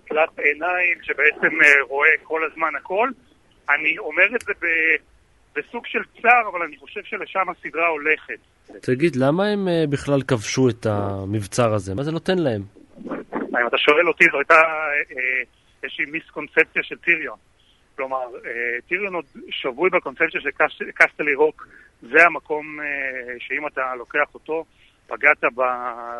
[0.08, 3.08] תלת עיניים, שבעצם אה, רואה כל הזמן הכל.
[3.74, 5.13] אני אומר את זה ב-
[5.56, 8.38] בסוג של צער, אבל אני חושב שלשם הסדרה הולכת.
[8.82, 11.94] תגיד, למה הם אה, בכלל כבשו את המבצר הזה?
[11.94, 12.62] מה זה נותן להם?
[13.60, 15.42] אם אתה שואל אותי, זו הייתה אה,
[15.82, 17.38] איזושהי מיסקונספציה של טיריון.
[17.96, 18.50] כלומר, אה,
[18.88, 21.66] טיריון עוד שבוי בקונספציה של קס- קסטל ירוק
[22.02, 22.78] זה המקום
[23.38, 24.64] שאם אתה לוקח אותו,
[25.06, 25.44] פגעת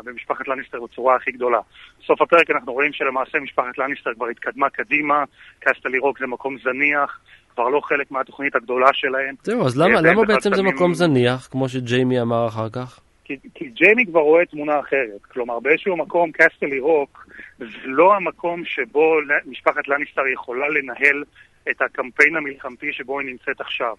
[0.05, 1.59] במשפחת לניסטר בצורה הכי גדולה.
[2.03, 5.25] בסוף הפרק אנחנו רואים שלמעשה משפחת לניסטר כבר התקדמה קדימה,
[5.61, 7.21] קסטל ירוק זה מקום זניח,
[7.55, 9.35] כבר לא חלק מהתוכנית הגדולה שלהם.
[9.43, 13.01] זהו, אז למה, למה בעצם זה מקום זניח, כמו שג'יימי אמר אחר כך?
[13.25, 15.23] כי, כי ג'יימי כבר רואה תמונה אחרת.
[15.33, 17.27] כלומר, באיזשהו מקום, קסטל ירוק
[17.59, 21.25] זה לא המקום שבו משפחת לניסטר יכולה לנהל
[21.71, 23.95] את הקמפיין המלחמתי שבו היא נמצאת עכשיו.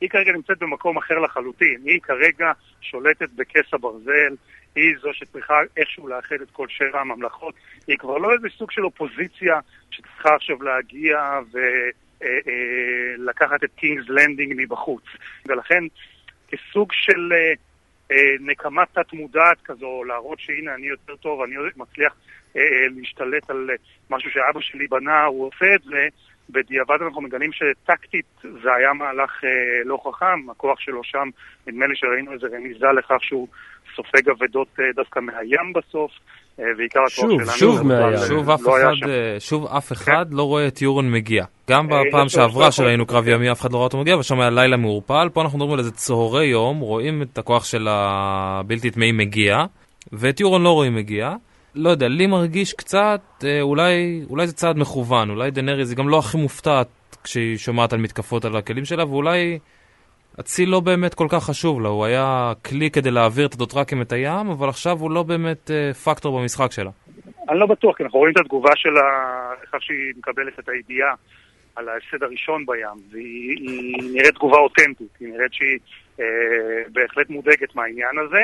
[0.00, 1.80] היא כרגע נמצאת במקום אחר לחלוטין.
[1.84, 4.34] היא כרגע שולטת בכס הברזל,
[4.74, 7.54] היא זו שצריכה איכשהו לאחד את כל שבע הממלכות.
[7.86, 11.18] היא כבר לא איזה סוג של אופוזיציה שצריכה עכשיו להגיע
[11.52, 15.04] ולקחת אה, אה, את קינגס לנדינג מבחוץ.
[15.46, 15.84] ולכן,
[16.48, 17.32] כסוג של
[18.10, 22.14] אה, נקמה תת-מודעת כזו, להראות שהנה אני יותר טוב, אני מצליח
[22.96, 23.70] להשתלט על
[24.10, 26.08] משהו שאבא שלי בנה, הוא עושה את זה,
[26.50, 28.26] בדיעבד אנחנו מגלים שטקטית
[28.62, 31.28] זה היה מהלך אה, לא חכם, הכוח שלו שם,
[31.66, 33.48] נדמה לי שראינו איזה רמיזה לכך שהוא
[33.96, 36.12] סופג אבדות אה, דווקא מהים בסוף.
[36.60, 37.46] אה, ועיקר הכוח שלנו...
[37.46, 38.16] שוב, שוב מהים.
[38.28, 40.36] שוב אף לא אחד, אה, שוב אף אחד כן.
[40.36, 41.44] לא רואה את יורון מגיע.
[41.70, 44.50] גם אה, בפעם שעברה שראינו קרב ימי אף אחד לא ראה אותו מגיע, ושם היה
[44.50, 45.28] לילה מעורפל.
[45.32, 49.56] פה אנחנו מדברים על איזה צהרי יום, רואים את הכוח של הבלתי טמאי מגיע,
[50.12, 51.34] ואת יורון לא רואים מגיע.
[51.74, 56.08] לא יודע, לי מרגיש קצת, אה, אולי, אולי זה צעד מכוון, אולי דנריס היא גם
[56.08, 56.88] לא הכי מופתעת
[57.24, 59.58] כשהיא שומעת על מתקפות על הכלים שלה, ואולי
[60.40, 64.12] אציל לא באמת כל כך חשוב לה, הוא היה כלי כדי להעביר את הדוטרקים את
[64.12, 66.90] הים, אבל עכשיו הוא לא באמת אה, פקטור במשחק שלה.
[67.48, 69.00] אני לא בטוח, כי אנחנו רואים את התגובה שלה,
[69.62, 71.14] איך שהיא מקבלת את הידיעה
[71.76, 75.78] על ההפסד הראשון בים, והיא נראית תגובה אותנטית, היא נראית שהיא
[76.20, 76.24] אה,
[76.92, 78.42] בהחלט מודאגת מהעניין הזה,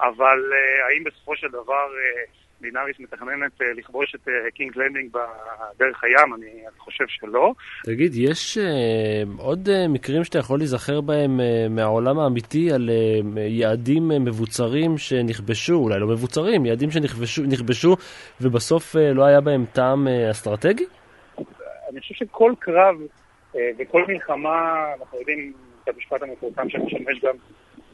[0.00, 1.86] אבל אה, האם בסופו של דבר...
[1.98, 7.52] אה, דינאריס מתכננת אה, לכבוש את קינג אה, לנדינג בדרך הים, אני חושב שלא.
[7.84, 11.40] תגיד, יש אה, עוד מקרים שאתה יכול להיזכר בהם
[11.70, 12.90] מהעולם האמיתי על
[13.36, 17.96] יעדים מבוצרים שנכבשו, אולי לא מבוצרים, יעדים שנכבשו
[18.40, 20.84] ובסוף לא היה בהם טעם אסטרטגי?
[21.90, 22.96] אני חושב שכל קרב
[23.78, 25.52] וכל מלחמה, אנחנו יודעים
[25.84, 27.34] את המשפט המפורסם שמשמש גם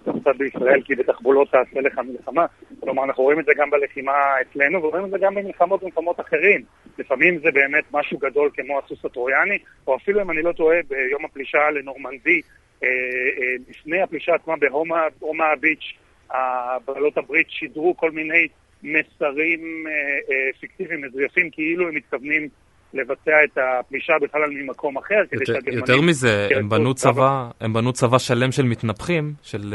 [0.02, 2.46] קצת בישראל, כי בתחבולות תעשה לך מלחמה.
[2.80, 6.62] כלומר, אנחנו רואים את זה גם בלחימה אצלנו, ורואים את זה גם במלחמות במקומות אחרים.
[6.98, 11.24] לפעמים זה באמת משהו גדול כמו הסוס הטרויאני, או אפילו, אם אני לא טועה, ביום
[11.24, 12.40] הפלישה לנורמנדי,
[12.84, 14.54] אה, אה, לפני הפלישה עצמה
[15.20, 15.94] בהומה הביץ',
[16.86, 18.48] בעלות הברית שידרו כל מיני
[18.82, 22.48] מסרים אה, פיקטיביים מזויפים, כאילו הם מתכוונים
[22.94, 25.78] לבצע את הפלישה בכלל ממקום אחר, כדי שהגרמנים...
[25.78, 29.74] יותר מזה, הם בנו צבא, הם בנו צבא שלם של מתנפחים, של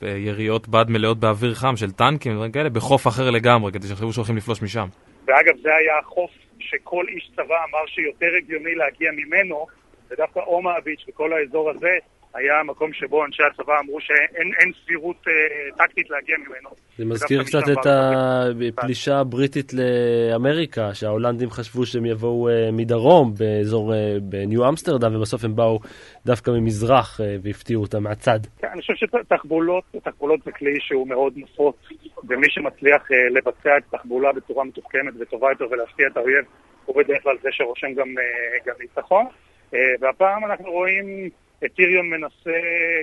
[0.00, 4.12] uh, יריות בד מלאות באוויר חם, של טנקים ודברים כאלה, בחוף אחר לגמרי, כדי שיחשבו
[4.12, 4.86] שהולכים לפלוש משם.
[5.26, 9.66] ואגב, זה היה החוף שכל איש צבא אמר שיותר הגיוני להגיע ממנו,
[10.10, 10.72] ודווקא אומה
[11.08, 11.96] וכל האזור הזה,
[12.34, 15.32] היה מקום שבו אנשי הצבא אמרו שאין סבירות אה,
[15.76, 16.70] טקטית להגיע ממנו.
[16.98, 24.16] זה מזכיר קצת את הפלישה הבריטית לאמריקה, שההולנדים חשבו שהם יבואו אה, מדרום באזור, אה,
[24.22, 25.80] בניו אמסטרדם, ובסוף הם באו
[26.26, 28.40] דווקא ממזרח אה, והפתיעו אותם מהצד.
[28.58, 31.76] כן, אני חושב שתחבולות, תחבולות זה כלי שהוא מאוד נפוץ,
[32.28, 36.44] ומי שמצליח אה, לבצע את התחבולה בצורה מתוחכמת וטובה יותר ולהפתיע את האויב,
[36.84, 38.08] הוא בדרך כלל זה שרושם גם,
[38.66, 39.26] גם ניצחון.
[39.74, 41.30] אה, והפעם אנחנו רואים...
[41.66, 42.58] טיריון מנסה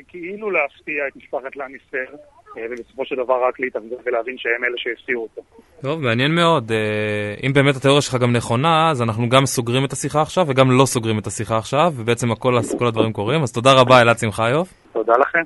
[0.07, 2.15] כאילו להפתיע את משפחת לניסטר,
[2.57, 5.41] אה, ובסופו של דבר רק להתאבד ולהבין שהם אלה שהפתיעו אותו.
[5.81, 6.71] טוב, מעניין מאוד.
[6.71, 10.71] אה, אם באמת התיאוריה שלך גם נכונה, אז אנחנו גם סוגרים את השיחה עכשיו וגם
[10.71, 13.41] לא סוגרים את השיחה עכשיו, ובעצם הכל, כל הדברים קורים.
[13.43, 14.73] אז תודה רבה, אלעד שמחיוף.
[14.93, 15.43] תודה לכם.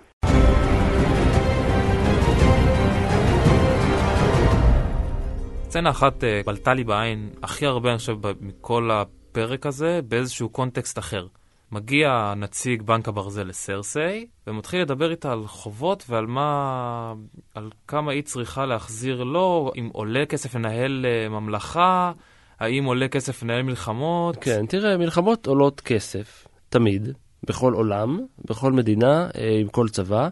[5.64, 11.00] סצנה אחת אה, בלטה לי בעין הכי הרבה, אני חושב, מכל הפרק הזה, באיזשהו קונטקסט
[11.00, 11.26] אחר.
[11.72, 17.14] מגיע נציג בנק הברזל לסרסיי, ומתחיל לדבר איתה על חובות ועל מה...
[17.56, 22.12] על כמה היא צריכה להחזיר לו, אם עולה כסף לנהל uh, ממלכה,
[22.60, 24.36] האם עולה כסף לנהל מלחמות.
[24.42, 27.10] כן, תראה, מלחמות עולות כסף, תמיד,
[27.44, 30.30] בכל עולם, בכל מדינה, uh, עם כל צבא.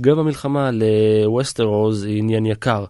[0.00, 2.84] גם המלחמה לווסטרוז היא עניין יקר.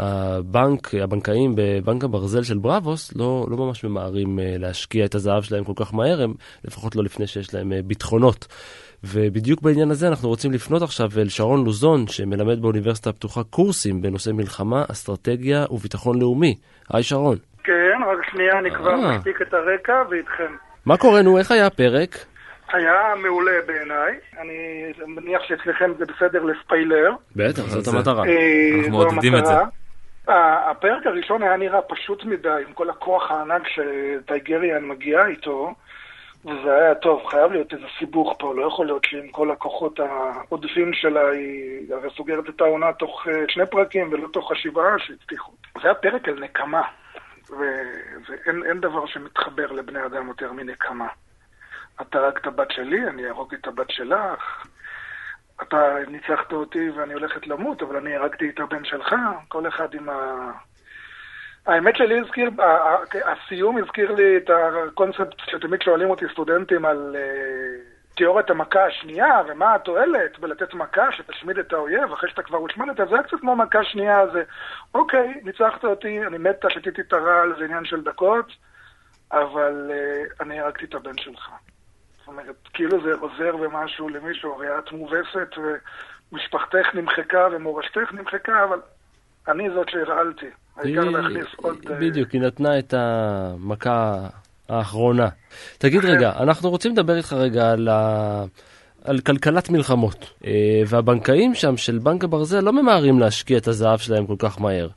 [0.00, 5.64] הבנק, הבנקאים בבנק הברזל של בראבוס לא, לא ממש ממהרים אה, להשקיע את הזהב שלהם
[5.64, 6.32] כל כך מהר, הם
[6.64, 8.46] לפחות לא לפני שיש להם אה, ביטחונות.
[9.04, 14.30] ובדיוק בעניין הזה אנחנו רוצים לפנות עכשיו אל שרון לוזון, שמלמד באוניברסיטה הפתוחה קורסים בנושא
[14.30, 16.54] מלחמה, אסטרטגיה וביטחון לאומי.
[16.92, 17.36] היי שרון.
[17.64, 19.16] כן, רק שנייה, אני כבר אה.
[19.16, 20.52] מספיק את הרקע ואיתכם.
[20.86, 22.16] מה קורה, נו, איך היה הפרק?
[22.72, 27.10] היה מעולה בעיניי, אני מניח שאצלכם זה בסדר לספיילר.
[27.36, 28.22] בטח, זאת המטרה.
[28.22, 29.54] אנחנו מעודדים את זה.
[30.30, 35.74] הפרק הראשון היה נראה פשוט מדי, עם כל הכוח הענק שטייגריאן מגיע איתו,
[36.44, 40.92] וזה היה טוב, חייב להיות איזה סיבוך פה, לא יכול להיות שעם כל הכוחות העודפים
[40.92, 45.52] שלה היא הרי סוגרת את העונה תוך אה, שני פרקים ולא תוך השבעה שהצליחו.
[45.82, 46.82] זה היה פרק על נקמה,
[47.50, 51.08] ואין דבר שמתחבר לבני אדם יותר מנקמה.
[52.00, 54.66] אתה הרגת בת שלי, אני אהרוג את הבת שלך.
[55.62, 59.14] אתה ניצחת אותי ואני הולכת למות, אבל אני הרגתי את הבן שלך.
[59.48, 60.50] כל אחד עם ה...
[61.66, 62.50] האמת שלי הזכיר,
[63.24, 69.74] הסיום הזכיר לי את הקונספט שתמיד שואלים אותי סטודנטים על uh, תיאוריית המכה השנייה, ומה
[69.74, 73.84] התועלת בלתת מכה שתשמיד את האויב אחרי שאתה כבר הושמדת, זה היה קצת כמו מכה
[73.84, 74.42] שנייה, זה
[74.94, 78.46] אוקיי, ניצחת אותי, אני מתה, שתיתי את הרעל, זה עניין של דקות,
[79.32, 81.50] אבל uh, אני הרגתי את הבן שלך.
[82.30, 85.54] אומרת, כאילו זה עוזר במשהו למישהו, הרי את מובסת
[86.32, 88.80] ומשפחתך נמחקה ומורשתך נמחקה, אבל
[89.48, 90.46] אני זאת שהרעלתי.
[90.76, 91.76] העיקר להכניס עוד...
[91.90, 94.14] אה, בדיוק, היא נתנה את המכה
[94.68, 95.28] האחרונה.
[95.78, 98.44] תגיד רגע, אנחנו רוצים לדבר איתך רגע על ה...
[99.04, 104.26] על כלכלת מלחמות, אה, והבנקאים שם של בנק הברזל לא ממהרים להשקיע את הזהב שלהם
[104.26, 104.88] כל כך מהר.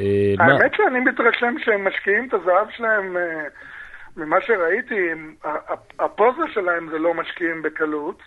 [0.00, 3.16] אה, האמת שאני מתרשם שהם משקיעים את הזהב שלהם,
[4.16, 5.10] ממה שראיתי,
[5.98, 8.22] הפוזה שלהם זה לא משקיעים בקלות.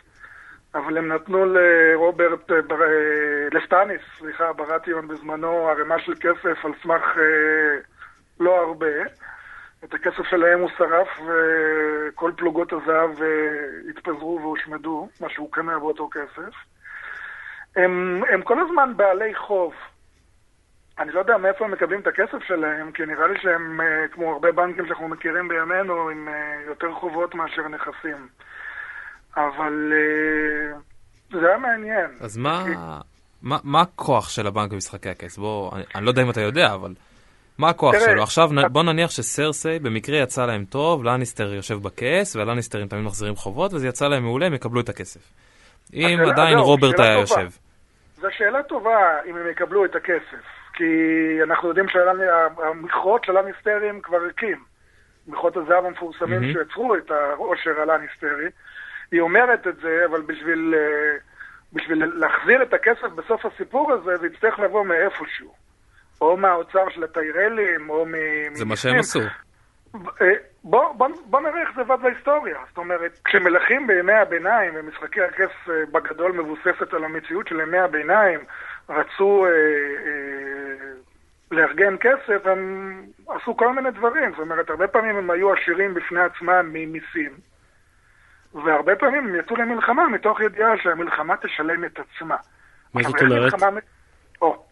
[0.75, 2.55] אבל הם נתנו לרוברט, אה.
[2.55, 7.77] אה, לסטניס, סליחה, ברטיון בזמנו ערימה של כסף על סמך אה,
[8.39, 9.03] לא הרבה.
[9.83, 13.09] את הכסף שלהם הוא שרף וכל פלוגות הזהב
[13.89, 16.53] התפזרו והושמדו, מה שהוא קנה באותו כסף.
[17.75, 19.73] הם, הם כל הזמן בעלי חוב.
[20.99, 24.33] אני לא יודע מאיפה הם מקבלים את הכסף שלהם, כי נראה לי שהם, אה, כמו
[24.33, 26.33] הרבה בנקים שאנחנו מכירים בימינו, עם אה,
[26.67, 28.27] יותר חובות מאשר נכסים.
[29.37, 30.77] אבל אה,
[31.39, 32.11] זה היה מעניין.
[32.21, 32.63] אז מה,
[33.41, 35.37] מה, מה הכוח של הבנק במשחקי הכס?
[35.37, 36.93] בוא, אני, אני לא יודע אם אתה יודע, אבל
[37.57, 38.23] מה הכוח תראה, שלו?
[38.23, 43.73] עכשיו בוא נניח שסרסי במקרה יצא להם טוב, לניסטר יושב בכס, והלניסטרים תמיד מחזירים חובות,
[43.73, 45.31] וזה יצא להם מעולה, הם יקבלו את הכסף.
[45.93, 47.41] אם עדיין לא, רוברט היה טובה.
[47.41, 47.57] יושב.
[48.15, 50.83] זו שאלה טובה אם הם יקבלו את הכסף, כי
[51.43, 54.63] אנחנו יודעים שהמכרות של הלניסטרים כבר הקים.
[55.27, 56.53] מכרות הזהב המפורסמים mm-hmm.
[56.53, 58.49] שיצרו את העושר הלניסטרי.
[59.11, 61.17] היא אומרת את זה, אבל בשביל, אה,
[61.73, 65.53] בשביל להחזיר את הכסף בסוף הסיפור הזה, זה יצטרך לבוא מאיפשהו.
[66.21, 68.13] או מהאוצר של הטיירלים, או מ...
[68.53, 69.19] זה מה שהם עשו.
[70.21, 70.27] אה,
[70.63, 72.57] בוא, בוא, בוא נראה איך זה עבד בהיסטוריה.
[72.69, 78.39] זאת אומרת, כשמלכים בימי הביניים, ומשחקי הכס אה, בגדול מבוססת על המציאות של ימי הביניים,
[78.89, 80.91] רצו אה, אה,
[81.51, 84.31] לארגן כסף, הם עשו כל מיני דברים.
[84.31, 87.31] זאת אומרת, הרבה פעמים הם היו עשירים בפני עצמם ממיסים.
[88.53, 92.35] והרבה פעמים הם יצאו למלחמה מתוך ידיעה שהמלחמה תשלם את עצמה.
[92.93, 93.53] מה זאת אומרת?
[93.53, 93.79] מלחמה...
[94.41, 94.65] או,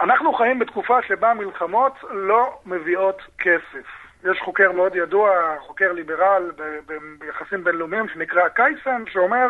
[0.00, 3.86] אנחנו חיים בתקופה שבה מלחמות לא מביאות כסף.
[4.24, 5.30] יש חוקר מאוד ידוע,
[5.60, 6.50] חוקר ליברל
[7.18, 9.46] ביחסים בינלאומיים, שנקרא קייסן, שאומר,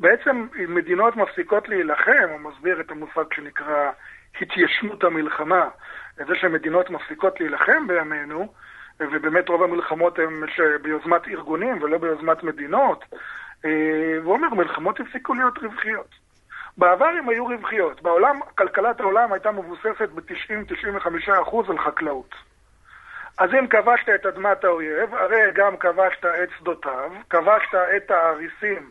[0.00, 3.90] בעצם אם מדינות מפסיקות להילחם, הוא מסביר את המושג שנקרא
[4.40, 5.68] התיישנות המלחמה,
[6.20, 8.52] את זה שמדינות מפסיקות להילחם בימינו,
[9.00, 10.44] ובאמת רוב המלחמות הן
[10.82, 13.04] ביוזמת ארגונים ולא ביוזמת מדינות.
[13.64, 16.08] אה, והוא אומר, מלחמות הפסיקו להיות רווחיות.
[16.78, 18.02] בעבר הן היו רווחיות.
[18.02, 22.34] בעולם, כלכלת העולם הייתה מבוססת ב-90-95% על חקלאות.
[23.38, 28.90] אז אם כבשת את אדמת האויב, הרי גם כבשת את שדותיו, כבשת את האריסים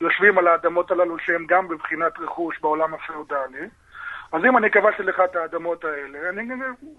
[0.00, 3.68] שיושבים על האדמות הללו שהם גם בבחינת רכוש בעולם הפאודלי.
[4.32, 6.48] אז אם אני כבשתי לך את האדמות האלה, אני,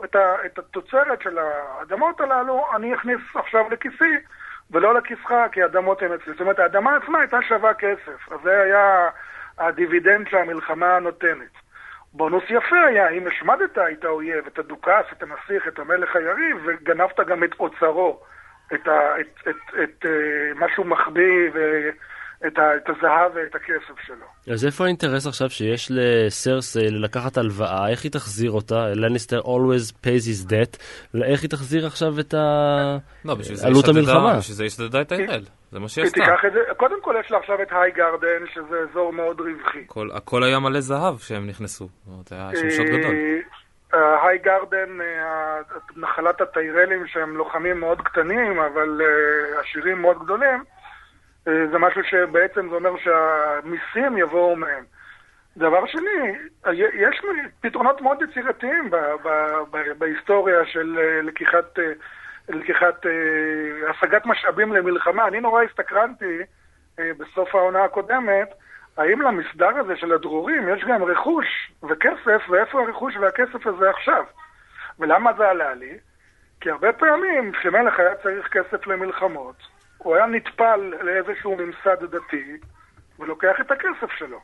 [0.03, 4.13] את, ה, את התוצרת של האדמות הללו אני אכניס עכשיו לכיסי,
[4.71, 6.31] ולא לכיסך, כי האדמות הן אצלי.
[6.33, 8.31] זאת אומרת, האדמה עצמה הייתה שווה כסף.
[8.31, 9.09] אז זה היה
[9.57, 11.51] הדיבידנד שהמלחמה נותנת.
[12.13, 17.19] בונוס יפה היה, אם השמדת את האויב, את הדוכס, את הנסיך, את המלך היריב, וגנבת
[17.19, 18.23] גם את אוצרו,
[18.73, 21.49] את, ה, את, את, את, את אה, מה שהוא מחביא
[22.47, 24.53] את, ה, את הזהב ואת הכסף שלו.
[24.53, 27.89] אז איפה האינטרס עכשיו שיש לסרסי לקחת הלוואה?
[27.89, 28.87] איך היא תחזיר אותה?
[28.95, 30.77] לניסטר always pays his debt.
[31.23, 34.37] איך היא תחזיר עכשיו את לא, עלות המלחמה?
[34.37, 35.43] בשביל זה השתדדה את ההראל.
[35.71, 36.21] זה מה שהיא עשתה.
[36.77, 39.83] קודם כל יש לה עכשיו את היי גרדן, שזה אזור מאוד רווחי.
[39.87, 41.85] כל, הכל היה מלא זהב שהם נכנסו.
[41.85, 43.15] זאת אומרת, היה שם שוד גדול.
[43.93, 45.59] היי גרדן, אה,
[45.95, 50.63] נחלת הטיירלים שהם לוחמים מאוד קטנים, אבל אה, עשירים מאוד גדולים,
[51.47, 54.83] אה, זה משהו שבעצם זה אומר שהמיסים יבואו מהם.
[55.57, 56.35] דבר שני,
[56.73, 57.21] יש
[57.61, 58.89] פתרונות מאוד יצירתיים
[59.97, 61.79] בהיסטוריה של לקיחת,
[62.49, 63.05] לקיחת
[63.89, 65.27] השגת משאבים למלחמה.
[65.27, 66.39] אני נורא הסתקרנתי
[66.97, 68.53] בסוף העונה הקודמת,
[68.97, 74.23] האם למסדר הזה של הדרורים יש גם רכוש וכסף, ואיפה הרכוש והכסף הזה עכשיו?
[74.99, 75.97] ולמה זה עלה לי?
[76.61, 79.55] כי הרבה פעמים כשמלך היה צריך כסף למלחמות,
[79.97, 82.57] הוא היה נטפל לאיזשהו ממסד דתי
[83.19, 84.39] ולוקח את הכסף שלו.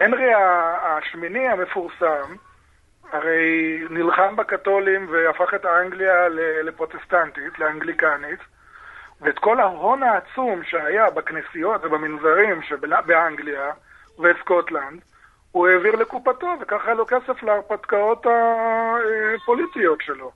[0.00, 0.32] הנרי
[0.82, 2.34] השמיני המפורסם,
[3.12, 6.28] הרי נלחם בקתולים והפך את האנגליה
[6.64, 8.40] לפרוטסטנטית, לאנגליקנית,
[9.22, 13.70] ואת כל ההון העצום שהיה בכנסיות ובמנזרים שבאנגליה
[14.20, 15.00] וסקוטלנד,
[15.52, 20.32] הוא העביר לקופתו, וככה היה לו כסף להרפתקאות הפוליטיות שלו.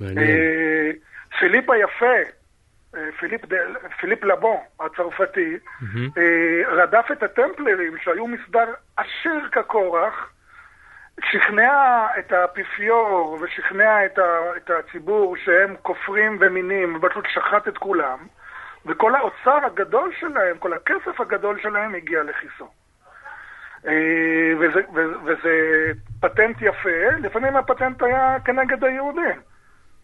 [0.00, 0.18] מעניין.
[0.18, 0.90] אה,
[1.38, 2.16] פיליפ היפה,
[2.96, 3.40] אה, פיליפ,
[4.00, 6.20] פיליפ לבון הצרפתי, mm-hmm.
[6.68, 10.32] רדף את הטמפלרים שהיו מסדר עשיר כקורח,
[11.24, 18.18] שכנע את האפיפיור ושכנע את, ה, את הציבור שהם כופרים ומינים, ופשוט שחט את כולם,
[18.86, 22.68] וכל האוצר הגדול שלהם, כל הכסף הגדול שלהם הגיע לכיסו.
[24.58, 25.52] וזה, וזה, וזה
[26.20, 29.40] פטנט יפה, לפעמים הפטנט היה כנגד היהודים.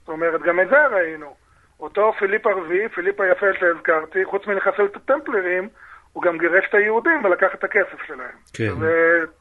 [0.00, 1.34] זאת אומרת, גם את זה ראינו.
[1.80, 5.68] אותו פיליפ הרביעי, פיליפ היפה שהזכרתי, חוץ מלחסל את הטמפלרים,
[6.16, 8.36] הוא גם גירש את היהודים ולקח את הכסף שלהם.
[8.52, 8.80] כן.
[8.80, 8.92] זה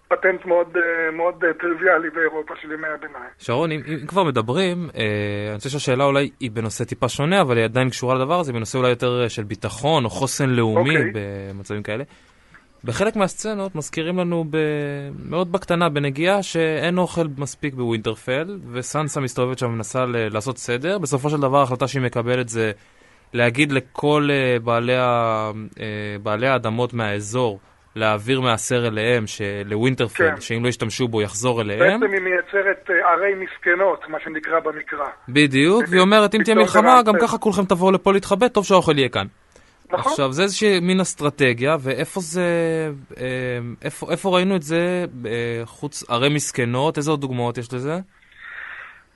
[0.07, 0.67] פטנט מאוד,
[1.13, 3.30] מאוד טריוויאלי באירופה של ימי הביניים.
[3.38, 7.57] שרון, אם, אם כבר מדברים, אה, אני חושב שהשאלה אולי היא בנושא טיפה שונה, אבל
[7.57, 11.11] היא עדיין קשורה לדבר הזה, בנושא אולי יותר של ביטחון או חוסן לאומי אוקיי.
[11.13, 12.03] במצבים כאלה.
[12.84, 14.57] בחלק מהסצנות מזכירים לנו ב...
[15.30, 20.34] מאוד בקטנה, בנגיעה, שאין אוכל מספיק בווינטרפל, וסנסה מסתובבת שם ומנסה ל...
[20.34, 20.97] לעשות סדר.
[20.97, 22.71] בסופו של דבר ההחלטה שהיא מקבלת זה
[23.36, 25.51] להגיד לכל uh, בעלי, ה...
[25.75, 25.79] uh,
[26.23, 27.59] בעלי האדמות מהאזור
[27.95, 29.25] להעביר מעשר אליהם,
[29.65, 30.41] לווינטרפל, כן.
[30.41, 31.99] שאם לא ישתמשו בו יחזור אליהם.
[31.99, 35.07] בעצם היא מייצרת uh, ערי מסכנות, מה שנקרא במקרא.
[35.29, 39.09] בדיוק, והיא אומרת, אם תהיה מלחמה, גם ככה כולכם תבואו לפה להתחבא, טוב שהאוכל יהיה
[39.09, 39.25] כאן.
[39.91, 40.11] נכון.
[40.11, 42.43] עכשיו, זה איזושהי מין אסטרטגיה, ואיפה זה,
[43.17, 43.25] אה,
[43.81, 46.97] איפה, איפה ראינו את זה אה, חוץ ערי מסכנות?
[46.97, 47.99] איזה עוד דוגמאות יש לזה?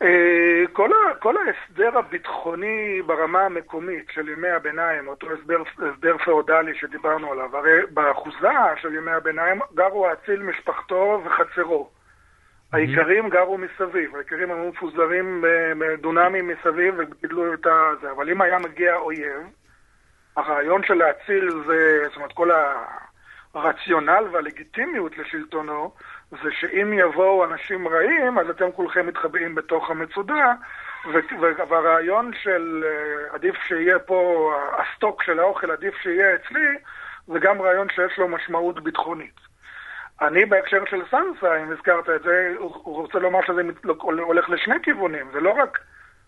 [0.01, 6.75] אה, כל, ה, כל ההסדר הביטחוני ברמה המקומית של ימי הביניים, אותו הסדר, הסדר פאודלי
[6.75, 8.47] שדיברנו עליו, הרי באחוזה
[8.81, 11.89] של ימי הביניים גרו האציל משפחתו וחצרו.
[12.73, 15.43] האיכרים גרו מסביב, האיכרים היו מפוזרים
[15.79, 17.67] בדונמים מסביב וגידלו את
[18.01, 19.41] זה, אבל אם היה מגיע אויב,
[20.35, 22.49] הרעיון של להציל זה, זאת אומרת, כל
[23.53, 25.91] הרציונל והלגיטימיות לשלטונו,
[26.31, 30.53] זה שאם יבואו אנשים רעים, אז אתם כולכם מתחבאים בתוך המצודה,
[31.69, 36.67] והרעיון של אה, עדיף שיהיה פה, הסטוק של האוכל עדיף שיהיה אצלי,
[37.27, 39.39] זה גם רעיון שיש לו משמעות ביטחונית.
[40.21, 43.61] אני בהקשר של סנסה, אם הזכרת את זה, הוא רוצה לומר שזה
[44.01, 45.29] הולך לשני כיוונים.
[45.33, 45.79] זה לא רק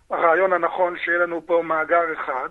[0.09, 2.49] הרעיון הנכון שיהיה לנו פה מאגר אחד,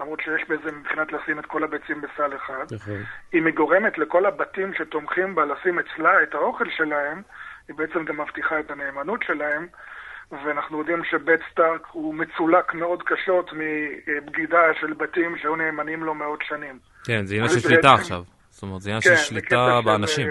[0.00, 2.64] למרות שיש בזה מבחינת לשים את כל הביצים בסל אחד.
[2.74, 3.02] נכון.
[3.34, 7.22] אם היא גורמת לכל הבתים שתומכים בה לשים אצלה את האוכל שלהם,
[7.68, 9.66] היא בעצם גם מבטיחה את הנאמנות שלהם.
[10.44, 16.42] ואנחנו יודעים שבית סטארק הוא מצולק מאוד קשות מבגידה של בתים שהיו נאמנים לו מאות
[16.42, 16.78] שנים.
[17.06, 18.22] כן, זה עניין של שליטה עכשיו.
[18.50, 20.28] זאת אומרת, זה עניין של כן, שליטה באנשים.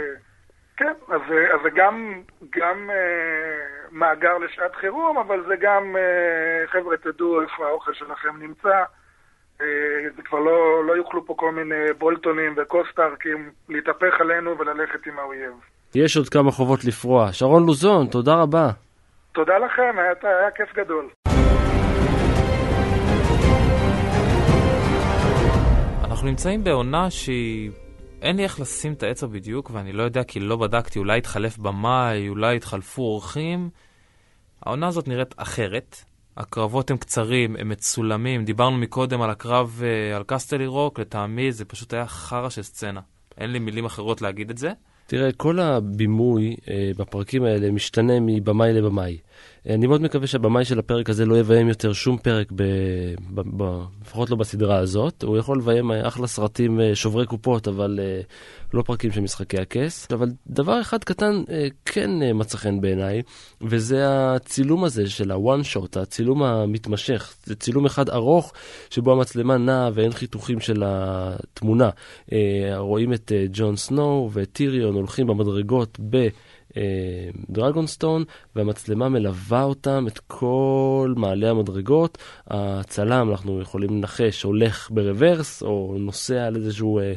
[0.77, 1.21] כן, אז,
[1.53, 2.95] אז זה גם, גם אה,
[3.91, 8.83] מאגר לשעת חירום, אבל זה גם, אה, חבר'ה, תדעו איפה האוכל שלכם נמצא.
[10.33, 15.53] כבר לא, לא יוכלו פה כל מיני בולטונים וקוסטארקים להתהפך עלינו וללכת עם האויב.
[15.95, 17.31] יש עוד כמה חובות לפרוע.
[17.31, 18.69] שרון לוזון, תודה רבה.
[19.31, 21.09] תודה לכם, היה, היה כיף גדול.
[26.03, 27.71] אנחנו נמצאים בעונה שהיא...
[28.21, 31.57] אין לי איך לשים את העצר בדיוק, ואני לא יודע כי לא בדקתי, אולי התחלף
[31.57, 33.69] במאי, אולי התחלפו אורחים.
[34.65, 36.12] העונה הזאת נראית אחרת.
[36.37, 38.45] הקרבות הם קצרים, הם מצולמים.
[38.45, 42.99] דיברנו מקודם על הקרב uh, על קסטלי רוק, לטעמי זה פשוט היה חרא של סצנה.
[43.37, 44.71] אין לי מילים אחרות להגיד את זה.
[45.07, 49.17] תראה, כל הבימוי uh, בפרקים האלה משתנה מבמאי לבמאי.
[49.69, 52.63] אני מאוד מקווה שהבמאי של הפרק הזה לא יביים יותר שום פרק, ב,
[53.33, 55.23] ב, ב, לפחות לא בסדרה הזאת.
[55.23, 57.99] הוא יכול לביים אחלה סרטים אה, שוברי קופות, אבל
[58.73, 60.07] לא פרקים של משחקי הכס.
[60.11, 61.43] אבל דבר אחד קטן
[61.85, 63.21] כן מצא חן בעיניי,
[63.61, 67.33] וזה הצילום הזה של הוואן שוט, הצילום המתמשך.
[67.45, 68.53] זה צילום אחד ארוך,
[68.89, 71.89] שבו המצלמה נעה ואין חיתוכים של התמונה.
[72.77, 76.27] רואים את ג'ון סנואו ואת טיריון הולכים במדרגות ב...
[77.49, 78.23] דרגונסטון,
[78.55, 82.17] והמצלמה מלווה אותם את כל מעלה המדרגות.
[82.47, 87.13] הצלם, אנחנו יכולים לנחש, הולך ברוורס, או נוסע על איזשהו אה,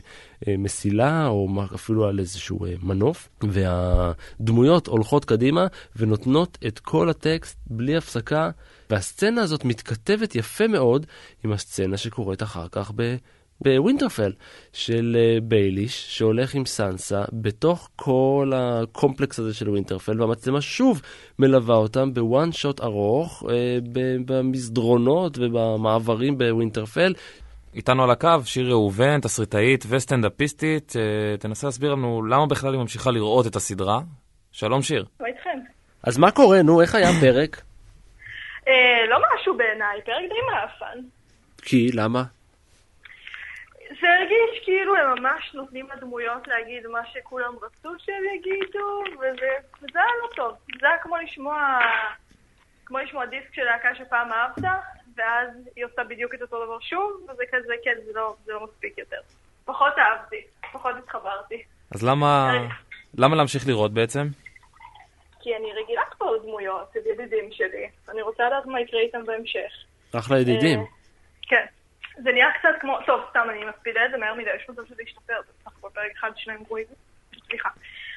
[0.49, 7.59] אה, מסילה, או אפילו על איזשהו אה, מנוף, והדמויות הולכות קדימה ונותנות את כל הטקסט
[7.67, 8.51] בלי הפסקה,
[8.91, 11.07] והסצנה הזאת מתכתבת יפה מאוד
[11.45, 13.17] עם הסצנה שקורית אחר כך ב...
[13.61, 14.33] בווינטרפל,
[14.73, 21.03] של אה, בייליש, שהולך עם סנסה בתוך כל הקומפלקס הזה של ווינטרפל, והמצלמה שוב
[21.39, 23.79] מלווה אותם בוואן שוט ארוך, אה,
[24.27, 27.15] במסדרונות ובמעברים בווינטרפל.
[27.75, 30.93] איתנו על הקו שיר ראובן, תסריטאית וסטנדאפיסטית.
[30.97, 34.01] אה, תנסה להסביר לנו למה בכלל היא ממשיכה לראות את הסדרה.
[34.53, 35.05] שלום שיר.
[35.21, 35.59] מה איתכם?
[36.03, 36.63] אז מה קורה?
[36.63, 37.63] נו, איך היה הפרק?
[39.11, 40.99] לא משהו בעיניי, פרק די מעפן.
[41.63, 41.91] כי?
[41.93, 42.23] למה?
[44.01, 49.99] זה הרגיש כאילו הם ממש נותנים לדמויות להגיד מה שכולם רצו שהם יגידו, וזה, וזה
[49.99, 50.55] היה לא טוב.
[50.81, 51.79] זה היה כמו לשמוע,
[52.85, 54.65] כמו לשמוע דיסק של להקה שפעם אהבת,
[55.17, 58.65] ואז היא עושה בדיוק את אותו דבר שוב, וזה כזה, כן, זה לא, זה לא
[58.65, 59.21] מספיק יותר.
[59.65, 60.41] פחות אהבתי,
[60.73, 61.63] פחות התחברתי.
[61.95, 62.53] אז למה,
[63.19, 64.27] למה להמשיך לראות בעצם?
[65.41, 67.91] כי אני רגילה כבר לדמויות, זה ידידים שלי.
[68.09, 69.73] אני רוצה לדעת מה יקרה איתם בהמשך.
[70.15, 70.85] אחלה ידידים.
[72.17, 72.23] אה.
[72.23, 75.03] זה נהיה קצת כמו, טוב, סתם, אני מספידה את זה מהר מדי, יש מצב שזה
[75.03, 76.87] ישתפר, זה בסך הכל פרק אחד שניים גרועים,
[77.47, 77.69] סליחה.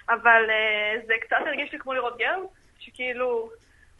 [0.09, 2.43] אבל אה, זה קצת הרגיש לי כמו לראות גרייז,
[2.79, 3.49] שכאילו,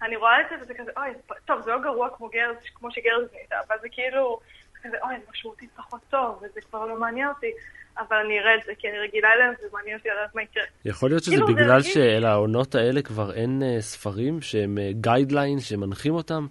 [0.02, 1.10] אני רואה את זה וזה כזה, אוי,
[1.46, 4.40] טוב, זה לא גרוע כמו גרייז, כמו שגרייז נהייתה, אבל זה כאילו,
[4.84, 7.52] כזה, אוי, זה משמעותית פחות טוב, וזה כבר לא מעניין אותי.
[7.98, 10.64] אבל אני אראה את זה, כי אני רגילה אליהם, וזה מעניין אותי לדעת מה יקרה.
[10.86, 16.14] יכול להיות שזה כאילו, בגלל שלעונות האלה כבר אין אה, ספרים שהם guideline, אה, שמנחים
[16.14, 16.48] אותם?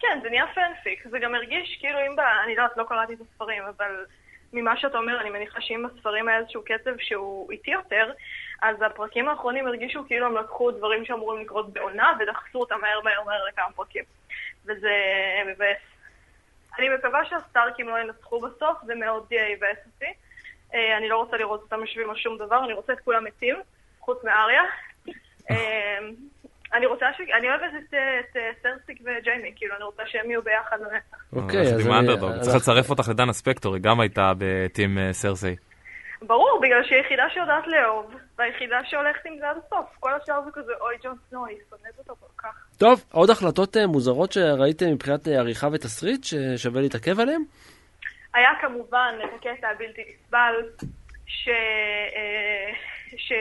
[0.00, 1.08] כן, זה נהיה fanfic.
[1.08, 2.20] זה גם הרגיש כאילו אם ב...
[2.20, 4.04] אני לא יודעת, לא קראתי את הספרים, אבל
[4.52, 8.12] ממה שאתה אומר, אני מניחה שאם בספרים היה איזשהו קצב שהוא איטי יותר,
[8.62, 13.24] אז הפרקים האחרונים הרגישו כאילו הם לקחו דברים שאמורים לקרות בעונה ודחסו אותם מהר מהר
[13.24, 14.04] מהר לכמה פרקים.
[14.64, 14.94] וזה
[15.46, 15.78] מבאס.
[16.78, 20.12] אני מקווה שהסטארקים לא ינצחו בסוף, זה מאוד יבאס אותי.
[20.74, 23.56] אה, אני לא רוצה לראות אותם יושבים על שום דבר, אני רוצה את כולם מתים,
[24.00, 24.62] חוץ מאריה.
[26.74, 27.20] אני רוצה ש...
[27.38, 31.16] אני אוהבת את, את סרסיק וג'יימי, כאילו, אני רוצה שהם יהיו ביחד לנצח.
[31.32, 32.40] אוקיי, אז אני...
[32.40, 35.56] צריך לצרף אותך לדנה ספקטור, היא גם הייתה בטים אה, סרסי.
[36.22, 39.86] ברור, בגלל שהיא היחידה שיודעת לאהוב, והיחידה שהולכת עם זה עד הסוף.
[40.00, 42.54] כל השאר זה כזה, אוי, ג'ון סנוי, שונאת אותו כל כך.
[42.78, 47.42] טוב, עוד החלטות אה, מוזרות שראיתם מבחינת אה, עריכה ותסריט ששווה להתעכב עליהן?
[48.34, 50.54] היה כמובן את הקטע הבלתי נסבל,
[51.26, 51.48] ש...
[53.16, 53.32] ש...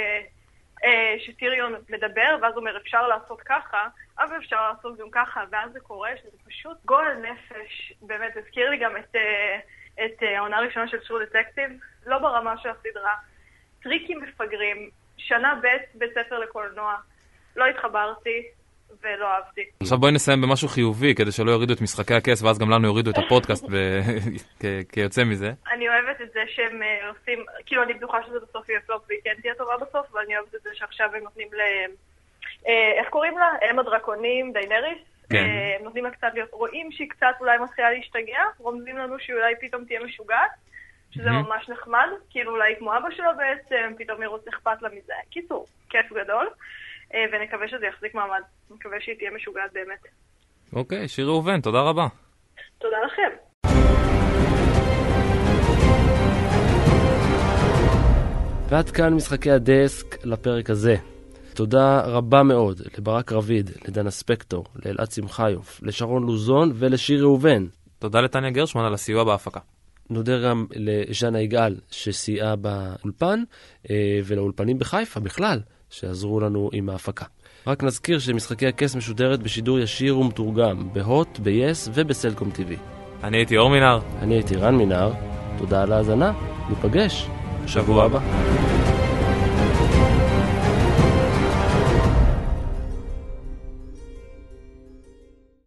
[0.87, 3.87] אה, שטיריון מדבר, ואז הוא אומר אפשר לעשות ככה,
[4.19, 7.93] אבל אפשר לעשות גם ככה, ואז זה קורה, שזה פשוט גועל נפש.
[8.01, 9.59] באמת, הזכיר לי גם את, אה,
[10.05, 11.71] את אה, העונה הראשונה של שור דטקטיב,
[12.05, 13.13] לא ברמה של הסדרה.
[13.83, 16.95] טריקים מפגרים, שנה ב' בית ספר לקולנוע,
[17.55, 18.47] לא התחברתי,
[19.03, 19.61] ולא אהבתי.
[19.81, 23.11] עכשיו בואי נסיים במשהו חיובי, כדי שלא יורידו את משחקי הכס, ואז גם לנו יורידו
[23.11, 23.65] את הפודקאסט
[24.91, 25.51] כיוצא מזה.
[25.71, 29.19] אני אוהבת את זה שהם אה, עושים, כאילו אני בטוחה שזה בסוף יהיה פלופ והיא
[29.23, 31.59] כן תהיה טובה בסוף, ואני אוהבת את זה שעכשיו הם נותנים ל...
[32.67, 33.47] אה, איך קוראים לה?
[33.71, 34.97] אם הדרקונים, דיינריס?
[35.29, 35.37] כן.
[35.37, 39.35] אה, הם נותנים לה קצת להיות, רואים שהיא קצת אולי מתחילה להשתגע, רומזים לנו שהיא
[39.35, 40.51] אולי פתאום תהיה משוגעת,
[41.11, 45.13] שזה ממש נחמד, כאילו אולי כמו אבא שלו בעצם, פתאום היא רוצה אכפת לה מזה.
[45.29, 46.49] קיצור, כיף גדול.
[47.13, 48.41] אה, ונקווה שזה יחזיק מעמד.
[48.71, 49.99] נקווה שהיא תהיה משוגעת באמת.
[50.73, 52.07] אוקיי, שיר ראובן, תודה רבה.
[52.77, 53.47] תודה לכם.
[58.69, 60.95] ועד כאן משחקי הדסק לפרק הזה.
[61.53, 67.65] תודה רבה מאוד לברק רביד, לדנה ספקטור, לאלעד שמחיוף, לשרון לוזון ולשיר ראובן.
[67.99, 69.59] תודה לטניה גרשמן על הסיוע בהפקה.
[70.09, 73.43] נודה גם לז'אנה יגאל שסייעה באולפן,
[73.89, 75.59] אה, ולאולפנים בחיפה בכלל.
[75.89, 77.25] שעזרו לנו עם ההפקה.
[77.67, 82.77] רק נזכיר שמשחקי הכס משודרת בשידור ישיר ומתורגם, בהוט, ב-yes ובסלקום TV.
[83.23, 83.99] אני הייתי אור מינר.
[84.19, 85.11] אני הייתי רן מינר.
[85.57, 86.33] תודה על ההאזנה,
[86.69, 87.27] ניפגש
[87.63, 88.76] בשבוע הבא.